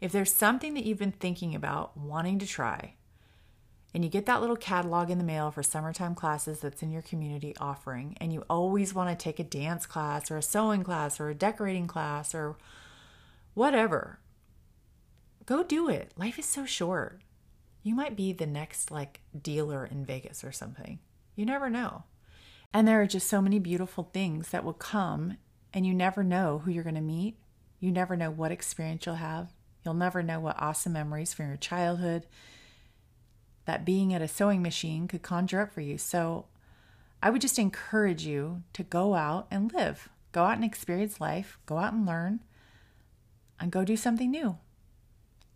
If 0.00 0.10
there's 0.10 0.32
something 0.34 0.72
that 0.72 0.84
you've 0.84 0.98
been 0.98 1.12
thinking 1.12 1.54
about 1.54 1.94
wanting 1.96 2.38
to 2.38 2.46
try, 2.46 2.94
and 3.94 4.02
you 4.04 4.10
get 4.10 4.26
that 4.26 4.40
little 4.40 4.56
catalog 4.56 5.10
in 5.10 5.18
the 5.18 5.24
mail 5.24 5.50
for 5.50 5.62
summertime 5.62 6.14
classes 6.14 6.60
that's 6.60 6.82
in 6.82 6.90
your 6.90 7.02
community 7.02 7.54
offering, 7.60 8.16
and 8.20 8.32
you 8.32 8.44
always 8.48 8.94
want 8.94 9.10
to 9.10 9.22
take 9.22 9.38
a 9.38 9.44
dance 9.44 9.84
class 9.86 10.30
or 10.30 10.38
a 10.38 10.42
sewing 10.42 10.82
class 10.82 11.20
or 11.20 11.28
a 11.28 11.34
decorating 11.34 11.86
class 11.86 12.34
or 12.34 12.56
whatever, 13.54 14.18
go 15.44 15.62
do 15.62 15.88
it. 15.88 16.12
Life 16.16 16.38
is 16.38 16.46
so 16.46 16.64
short. 16.64 17.20
You 17.82 17.94
might 17.94 18.16
be 18.16 18.32
the 18.32 18.46
next 18.46 18.90
like 18.90 19.20
dealer 19.38 19.84
in 19.84 20.06
Vegas 20.06 20.42
or 20.42 20.52
something. 20.52 21.00
You 21.34 21.44
never 21.44 21.68
know. 21.68 22.04
And 22.72 22.88
there 22.88 23.02
are 23.02 23.06
just 23.06 23.28
so 23.28 23.42
many 23.42 23.58
beautiful 23.58 24.08
things 24.14 24.48
that 24.48 24.64
will 24.64 24.72
come, 24.72 25.36
and 25.74 25.86
you 25.86 25.92
never 25.92 26.22
know 26.22 26.62
who 26.64 26.70
you're 26.70 26.84
going 26.84 26.94
to 26.94 27.02
meet. 27.02 27.36
You 27.80 27.90
never 27.90 28.16
know 28.16 28.30
what 28.30 28.52
experience 28.52 29.04
you'll 29.04 29.16
have. 29.16 29.52
You'll 29.84 29.94
never 29.94 30.22
know 30.22 30.40
what 30.40 30.60
awesome 30.62 30.94
memories 30.94 31.34
from 31.34 31.48
your 31.48 31.56
childhood 31.56 32.24
that 33.64 33.84
being 33.84 34.12
at 34.12 34.22
a 34.22 34.28
sewing 34.28 34.62
machine 34.62 35.08
could 35.08 35.22
conjure 35.22 35.60
up 35.60 35.72
for 35.72 35.80
you. 35.80 35.98
So 35.98 36.46
I 37.22 37.30
would 37.30 37.40
just 37.40 37.58
encourage 37.58 38.24
you 38.24 38.62
to 38.72 38.82
go 38.82 39.14
out 39.14 39.46
and 39.50 39.72
live, 39.72 40.08
go 40.32 40.44
out 40.44 40.56
and 40.56 40.64
experience 40.64 41.20
life, 41.20 41.58
go 41.66 41.78
out 41.78 41.92
and 41.92 42.04
learn, 42.06 42.40
and 43.60 43.70
go 43.70 43.84
do 43.84 43.96
something 43.96 44.30
new. 44.30 44.58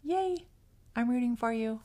Yay! 0.04 0.46
I'm 0.94 1.10
rooting 1.10 1.36
for 1.36 1.52
you. 1.52 1.80